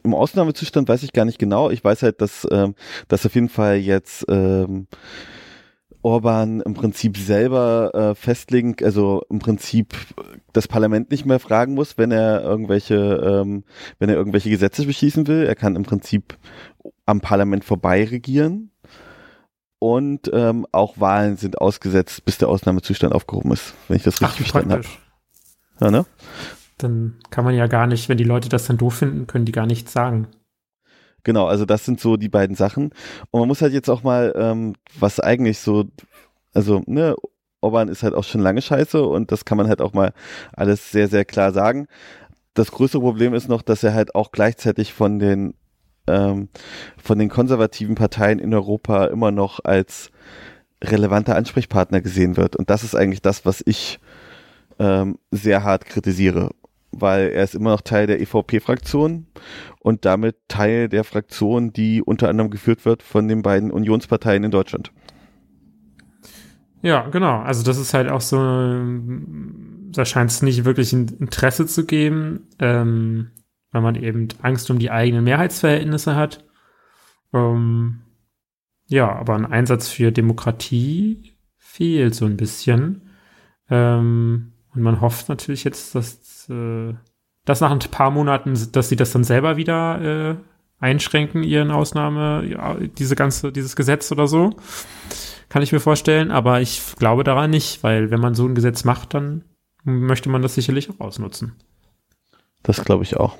[0.02, 1.70] Im Ausnahmezustand weiß ich gar nicht genau.
[1.70, 2.74] Ich weiß halt, dass, ähm,
[3.08, 4.86] dass auf jeden Fall jetzt ähm,
[6.02, 9.94] Orban im Prinzip selber äh, festlegen, also im Prinzip
[10.52, 13.64] das Parlament nicht mehr fragen muss, wenn er irgendwelche, ähm,
[14.00, 15.46] wenn er irgendwelche Gesetze beschließen will.
[15.46, 16.36] Er kann im Prinzip
[17.06, 18.70] am Parlament vorbei regieren
[19.78, 24.28] und ähm, auch Wahlen sind ausgesetzt, bis der Ausnahmezustand aufgehoben ist, wenn ich das richtig
[24.30, 24.84] Ach, verstanden habe.
[25.80, 26.06] Ja, ne?
[26.82, 29.52] Dann kann man ja gar nicht, wenn die Leute das dann doof finden, können die
[29.52, 30.28] gar nichts sagen.
[31.24, 32.90] Genau, also das sind so die beiden Sachen.
[33.30, 35.84] Und man muss halt jetzt auch mal, ähm, was eigentlich so,
[36.52, 37.14] also, ne,
[37.60, 40.12] Orban ist halt auch schon lange scheiße und das kann man halt auch mal
[40.52, 41.86] alles sehr, sehr klar sagen.
[42.54, 45.54] Das größte Problem ist noch, dass er halt auch gleichzeitig von den
[46.08, 46.48] ähm,
[46.96, 50.10] von den konservativen Parteien in Europa immer noch als
[50.82, 52.56] relevanter Ansprechpartner gesehen wird.
[52.56, 54.00] Und das ist eigentlich das, was ich
[54.78, 56.50] ähm, sehr hart kritisiere,
[56.93, 59.26] weil er ist immer noch Teil der EVP-Fraktion
[59.80, 64.51] und damit Teil der Fraktion, die unter anderem geführt wird von den beiden Unionsparteien in
[64.51, 64.93] Deutschland.
[66.82, 67.40] Ja, genau.
[67.40, 72.49] Also das ist halt auch so, da scheint es nicht wirklich ein Interesse zu geben.
[72.59, 73.30] Ähm,
[73.72, 76.45] weil man eben Angst um die eigenen Mehrheitsverhältnisse hat.
[77.32, 78.03] Ähm,
[78.86, 83.11] ja, aber ein Einsatz für Demokratie fehlt so ein bisschen.
[83.70, 86.95] Ähm, und man hofft natürlich jetzt, dass, äh,
[87.45, 90.36] dass nach ein paar Monaten, dass sie das dann selber wieder äh,
[90.78, 94.51] einschränken, ihren Ausnahme, diese ganze, dieses Gesetz oder so.
[95.49, 98.84] Kann ich mir vorstellen, aber ich glaube daran nicht, weil wenn man so ein Gesetz
[98.84, 99.45] macht, dann
[99.84, 101.53] möchte man das sicherlich auch ausnutzen.
[102.62, 103.36] Das glaube ich auch.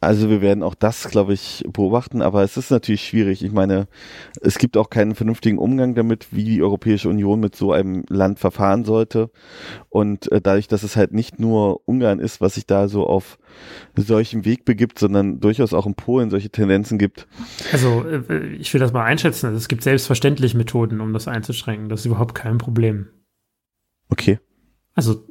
[0.00, 3.42] Also wir werden auch das, glaube ich, beobachten, aber es ist natürlich schwierig.
[3.42, 3.88] Ich meine,
[4.40, 8.38] es gibt auch keinen vernünftigen Umgang damit, wie die Europäische Union mit so einem Land
[8.38, 9.30] verfahren sollte.
[9.88, 13.38] Und äh, dadurch, dass es halt nicht nur Ungarn ist, was sich da so auf
[13.96, 17.26] solchem Weg begibt, sondern durchaus auch in Polen solche Tendenzen gibt.
[17.72, 19.52] Also äh, ich will das mal einschätzen.
[19.52, 21.88] Es gibt selbstverständlich Methoden, um das einzuschränken.
[21.88, 23.08] Das ist überhaupt kein Problem.
[24.10, 24.38] Okay.
[24.94, 25.26] Also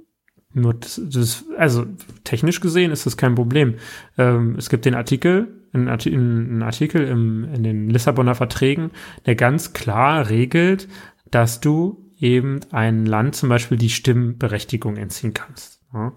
[0.57, 1.85] nur das, das, also
[2.23, 3.75] technisch gesehen ist das kein Problem.
[4.17, 8.91] Ähm, es gibt den Artikel, einen Artikel, einen Artikel im, in den Lissabonner Verträgen,
[9.25, 10.87] der ganz klar regelt,
[11.31, 15.81] dass du eben ein Land zum Beispiel die Stimmberechtigung entziehen kannst.
[15.93, 16.13] Ja?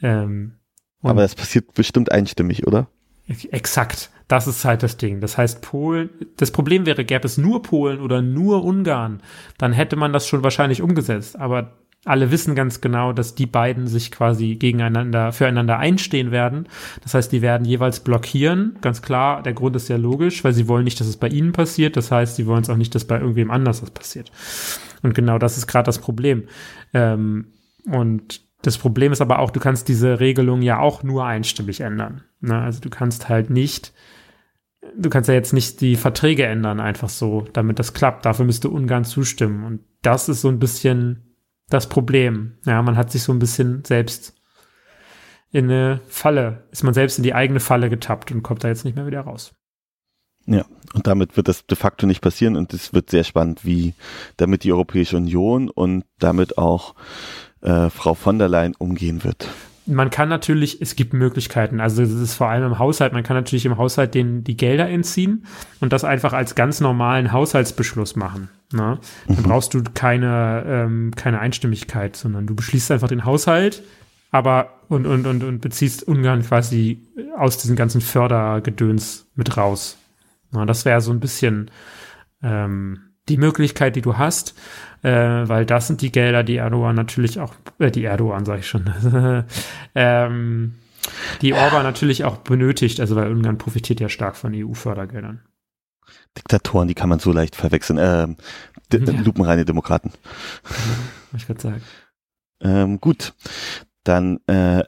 [0.00, 0.54] Ähm,
[1.02, 2.88] Aber das passiert bestimmt einstimmig, oder?
[3.26, 4.10] Exakt.
[4.28, 5.20] Das ist halt das Ding.
[5.20, 9.22] Das heißt, Polen, das Problem wäre, gäbe es nur Polen oder nur Ungarn,
[9.58, 11.38] dann hätte man das schon wahrscheinlich umgesetzt.
[11.38, 16.66] Aber alle wissen ganz genau, dass die beiden sich quasi gegeneinander, füreinander einstehen werden.
[17.02, 18.76] Das heißt, die werden jeweils blockieren.
[18.80, 21.52] Ganz klar, der Grund ist ja logisch, weil sie wollen nicht, dass es bei ihnen
[21.52, 21.96] passiert.
[21.96, 24.32] Das heißt, sie wollen es auch nicht, dass bei irgendwem anders das passiert.
[25.02, 26.48] Und genau das ist gerade das Problem.
[26.92, 27.52] Ähm,
[27.86, 32.22] und Das Problem ist aber auch, du kannst diese Regelung ja auch nur einstimmig ändern.
[32.40, 32.58] Ne?
[32.58, 33.92] Also du kannst halt nicht,
[34.96, 38.24] du kannst ja jetzt nicht die Verträge ändern, einfach so, damit das klappt.
[38.24, 39.64] Dafür müsste Ungarn zustimmen.
[39.64, 41.31] Und das ist so ein bisschen
[41.72, 42.58] das Problem.
[42.66, 44.34] Ja, man hat sich so ein bisschen selbst
[45.50, 48.84] in eine Falle, ist man selbst in die eigene Falle getappt und kommt da jetzt
[48.84, 49.52] nicht mehr wieder raus.
[50.46, 50.64] Ja,
[50.94, 53.94] und damit wird das de facto nicht passieren und es wird sehr spannend, wie
[54.36, 56.94] damit die Europäische Union und damit auch
[57.60, 59.48] äh, Frau von der Leyen umgehen wird.
[59.84, 63.36] Man kann natürlich, es gibt Möglichkeiten, also das ist vor allem im Haushalt, man kann
[63.36, 65.44] natürlich im Haushalt den, die Gelder entziehen
[65.80, 68.48] und das einfach als ganz normalen Haushaltsbeschluss machen.
[68.72, 68.98] Ne?
[69.26, 69.42] Dann mhm.
[69.42, 73.82] brauchst du keine, ähm, keine Einstimmigkeit, sondern du beschließt einfach den Haushalt,
[74.30, 77.02] aber und, und, und, und beziehst Ungarn quasi
[77.36, 79.98] aus diesem ganzen Fördergedöns mit raus.
[80.50, 81.70] Na, das wäre so ein bisschen
[82.42, 84.54] ähm, die Möglichkeit, die du hast,
[85.02, 88.66] äh, weil das sind die Gelder, die Erdogan natürlich auch, äh, die Erdogan sage ich
[88.66, 88.90] schon,
[89.94, 90.74] ähm,
[91.40, 95.40] die Orban natürlich auch benötigt, also weil Ungarn profitiert ja stark von EU-Fördergeldern.
[96.36, 97.98] Diktatoren, die kann man so leicht verwechseln.
[98.00, 98.36] Ähm,
[98.92, 99.20] ja.
[99.20, 100.12] Lupenreine Demokraten.
[101.32, 101.82] Ja, ich gerade sagen.
[102.60, 103.34] Ähm, gut,
[104.04, 104.84] dann äh,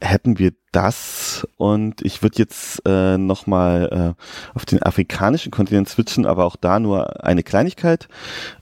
[0.00, 6.26] hätten wir das und ich würde jetzt äh, nochmal äh, auf den afrikanischen Kontinent switchen,
[6.26, 8.08] aber auch da nur eine Kleinigkeit.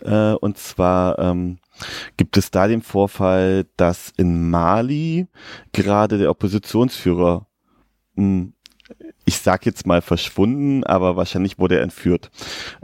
[0.03, 1.59] Äh, und zwar ähm,
[2.17, 5.27] gibt es da den Vorfall, dass in Mali
[5.73, 7.47] gerade der Oppositionsführer
[8.15, 8.54] mh, hm,
[9.25, 12.31] ich sag jetzt mal verschwunden, aber wahrscheinlich wurde er entführt.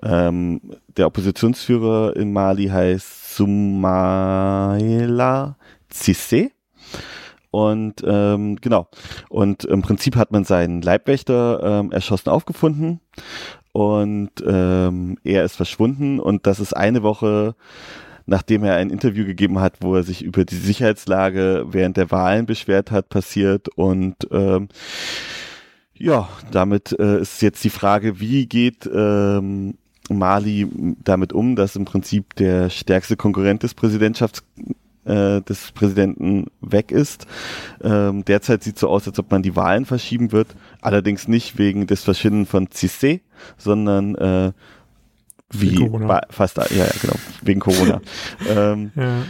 [0.02, 0.60] Ähm,
[0.96, 4.76] der Oppositionsführer in Mali heißt Sumaila
[5.92, 6.50] Cissé
[7.50, 8.88] und ähm, genau.
[9.28, 13.00] Und im Prinzip hat man seinen Leibwächter ähm, erschossen aufgefunden
[13.72, 17.54] und ähm, er ist verschwunden und das ist eine Woche
[18.26, 22.46] nachdem er ein Interview gegeben hat, wo er sich über die Sicherheitslage während der Wahlen
[22.46, 24.68] beschwert hat, passiert und ähm,
[26.00, 29.74] ja, damit äh, ist jetzt die Frage, wie geht ähm,
[30.08, 30.66] Mali
[31.04, 34.42] damit um, dass im Prinzip der stärkste Konkurrent des Präsidentschafts
[35.04, 37.26] äh, des Präsidenten weg ist.
[37.82, 40.48] Ähm, derzeit sieht so aus, als ob man die Wahlen verschieben wird,
[40.80, 43.20] allerdings nicht wegen des Verschwinden von Cissé,
[43.58, 44.52] sondern äh,
[45.52, 45.90] wie
[46.30, 48.00] fast ja, ja genau wegen Corona.
[48.48, 49.22] ähm, ja.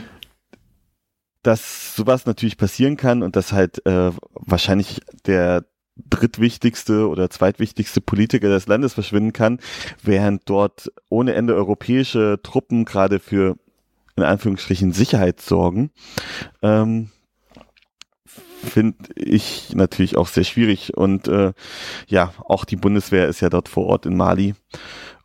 [1.43, 5.65] Dass sowas natürlich passieren kann und dass halt äh, wahrscheinlich der
[6.09, 9.59] drittwichtigste oder zweitwichtigste Politiker des Landes verschwinden kann,
[10.03, 13.57] während dort ohne Ende europäische Truppen gerade für
[14.17, 15.91] in Anführungsstrichen Sicherheit sorgen,
[16.63, 17.11] ähm,
[18.63, 20.97] finde ich natürlich auch sehr schwierig.
[20.97, 21.53] Und äh,
[22.07, 24.55] ja, auch die Bundeswehr ist ja dort vor Ort in Mali.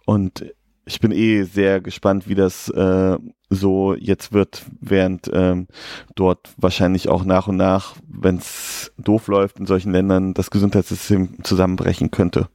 [0.06, 0.46] Und
[0.86, 3.18] ich bin eh sehr gespannt, wie das äh,
[3.50, 5.68] so jetzt wird, während ähm,
[6.16, 11.44] dort wahrscheinlich auch nach und nach, wenn es doof läuft in solchen Ländern, das Gesundheitssystem
[11.44, 12.50] zusammenbrechen könnte.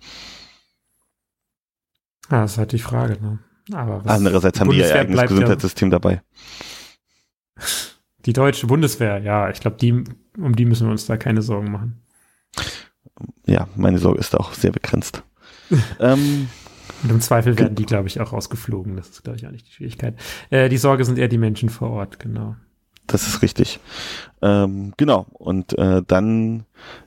[2.31, 3.19] Ja, das ist halt die Frage.
[3.21, 3.39] Ne?
[3.73, 6.23] Aber Andererseits haben die ihr eigenes Gesundheitssystem ja, dabei.
[8.27, 10.05] Die deutsche Bundeswehr, ja, ich glaube, die,
[10.39, 12.03] um die müssen wir uns da keine Sorgen machen.
[13.47, 15.25] Ja, meine Sorge ist auch sehr begrenzt.
[16.01, 16.49] ähm,
[17.03, 18.97] und im Zweifel werden die, glaube ich, auch rausgeflogen.
[18.97, 20.15] Das ist, glaube ich, auch nicht die Schwierigkeit.
[20.51, 22.57] Äh, die Sorge sind eher die Menschen vor Ort, genau.
[23.07, 23.81] Das ist richtig.
[24.41, 25.27] Ähm, genau.
[25.33, 26.65] Und äh, dann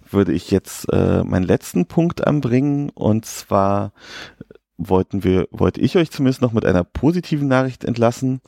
[0.09, 2.89] würde ich jetzt äh, meinen letzten Punkt anbringen.
[2.89, 3.93] Und zwar
[4.77, 8.41] wollten wir, wollte ich euch zumindest noch mit einer positiven Nachricht entlassen.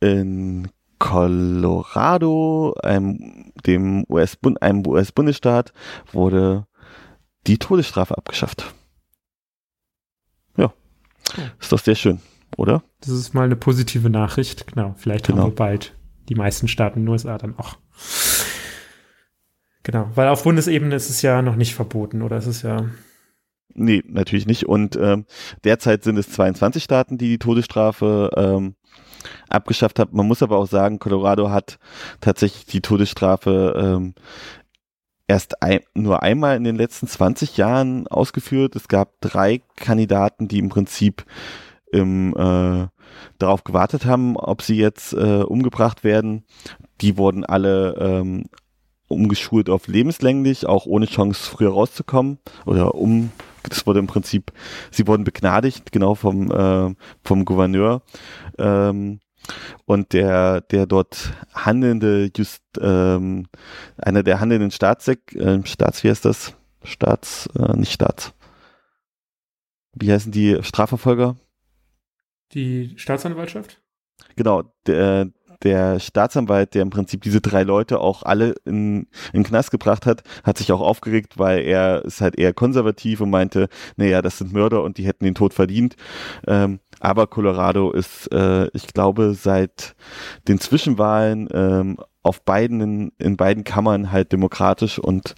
[0.00, 0.68] In
[0.98, 5.72] Colorado, einem, dem US, einem US-Bundesstaat,
[6.12, 6.66] wurde
[7.46, 8.74] die Todesstrafe abgeschafft.
[11.36, 12.20] Ja, ist doch sehr schön,
[12.56, 12.82] oder?
[13.00, 14.94] Das ist mal eine positive Nachricht, genau.
[14.96, 15.42] Vielleicht genau.
[15.42, 15.96] haben wir bald
[16.28, 17.76] die meisten Staaten in den USA dann auch.
[19.82, 22.84] Genau, weil auf Bundesebene ist es ja noch nicht verboten, oder ist es ja
[23.74, 24.66] Nee, natürlich nicht.
[24.66, 25.24] Und ähm,
[25.62, 28.74] derzeit sind es 22 Staaten, die die Todesstrafe ähm,
[29.48, 30.16] abgeschafft haben.
[30.16, 31.78] Man muss aber auch sagen, Colorado hat
[32.20, 34.14] tatsächlich die Todesstrafe ähm,
[35.28, 38.74] erst ein, nur einmal in den letzten 20 Jahren ausgeführt.
[38.74, 41.24] Es gab drei Kandidaten, die im Prinzip
[41.92, 42.88] im, äh,
[43.38, 46.44] darauf gewartet haben, ob sie jetzt äh, umgebracht werden.
[47.00, 48.46] Die wurden alle ähm,
[49.06, 53.30] umgeschult auf lebenslänglich, auch ohne Chance früher rauszukommen oder um
[53.68, 54.52] das wurde im Prinzip,
[54.90, 58.02] sie wurden begnadigt, genau vom, äh, vom Gouverneur.
[58.56, 59.20] Ähm,
[59.84, 63.46] und der, der dort handelnde, just, ähm,
[63.96, 66.54] einer der handelnden Staatssek, äh, Staats, wie heißt das?
[66.82, 68.32] Staats, äh, nicht Staats.
[69.94, 71.36] Wie heißen die Strafverfolger?
[72.52, 73.80] Die Staatsanwaltschaft?
[74.36, 75.30] Genau, der,
[75.62, 80.06] der Staatsanwalt, der im Prinzip diese drei Leute auch alle in, in den Knast gebracht
[80.06, 84.38] hat, hat sich auch aufgeregt, weil er ist halt eher konservativ und meinte, naja, das
[84.38, 85.96] sind Mörder und die hätten den Tod verdient.
[86.46, 89.94] Ähm, aber Colorado ist, äh, ich glaube, seit
[90.46, 95.34] den Zwischenwahlen ähm, auf beiden, in beiden Kammern halt demokratisch und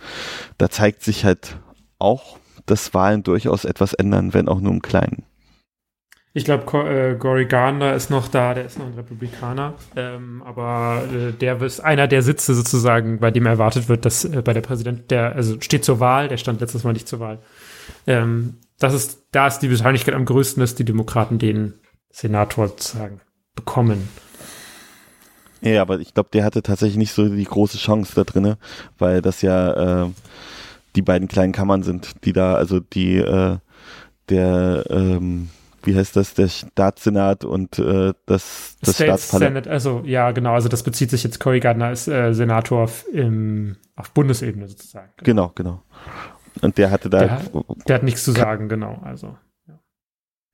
[0.58, 1.58] da zeigt sich halt
[1.98, 5.24] auch, dass Wahlen durchaus etwas ändern, wenn auch nur im Kleinen.
[6.32, 11.02] Ich glaube, äh, Gory Gardner ist noch da, der ist noch ein Republikaner, ähm, aber
[11.12, 14.61] äh, der ist einer der Sitze sozusagen, bei dem erwartet wird, dass äh, bei der
[14.61, 17.40] Präsident, der also steht zur Wahl, der stand letztes Mal nicht zur Wahl.
[18.06, 21.74] Ähm, das ist, da ist die Wahrscheinlichkeit am größten, dass die Demokraten den
[22.11, 23.20] Senator sozusagen
[23.55, 24.09] bekommen.
[25.61, 28.59] Ja, aber ich glaube, der hatte tatsächlich nicht so die große Chance da drinne,
[28.99, 30.11] weil das ja äh,
[30.97, 33.59] die beiden kleinen Kammern sind, die da, also die äh,
[34.31, 35.51] der ähm,
[35.83, 39.66] wie heißt das, der Staatssenat und äh, das, das Staatsparlament.
[39.66, 43.76] Also ja, genau, also das bezieht sich jetzt, Cory Gardner als äh, Senator auf, im,
[43.97, 45.11] auf Bundesebene sozusagen.
[45.18, 45.83] Genau, genau.
[46.61, 47.18] Und der hatte da.
[47.20, 47.42] Der,
[47.86, 49.01] der hat nichts zu sagen, genau.
[49.03, 49.36] Also.
[49.68, 49.78] Ja.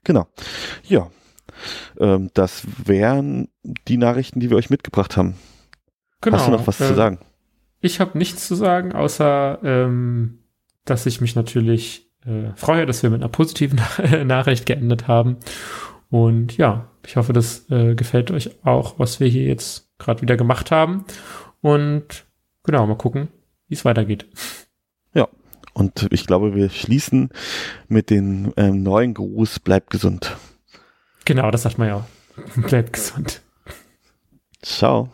[0.04, 0.26] Genau.
[0.84, 1.10] Ja.
[1.98, 3.48] Ähm, das wären
[3.88, 5.36] die Nachrichten, die wir euch mitgebracht haben.
[6.20, 6.36] Genau.
[6.36, 7.18] Hast du noch was äh, zu sagen?
[7.80, 10.40] Ich habe nichts zu sagen, außer ähm,
[10.84, 13.80] dass ich mich natürlich äh, freue, dass wir mit einer positiven
[14.26, 15.38] Nachricht geendet haben.
[16.08, 20.36] Und ja, ich hoffe, das äh, gefällt euch auch, was wir hier jetzt gerade wieder
[20.36, 21.04] gemacht haben.
[21.60, 22.26] Und
[22.64, 23.28] genau, mal gucken,
[23.68, 24.26] wie es weitergeht.
[25.76, 27.28] Und ich glaube, wir schließen
[27.86, 30.34] mit dem ähm, neuen Gruß, bleibt gesund.
[31.26, 32.06] Genau, das sagt man ja
[32.56, 33.42] bleibt gesund.
[34.62, 35.10] Ciao.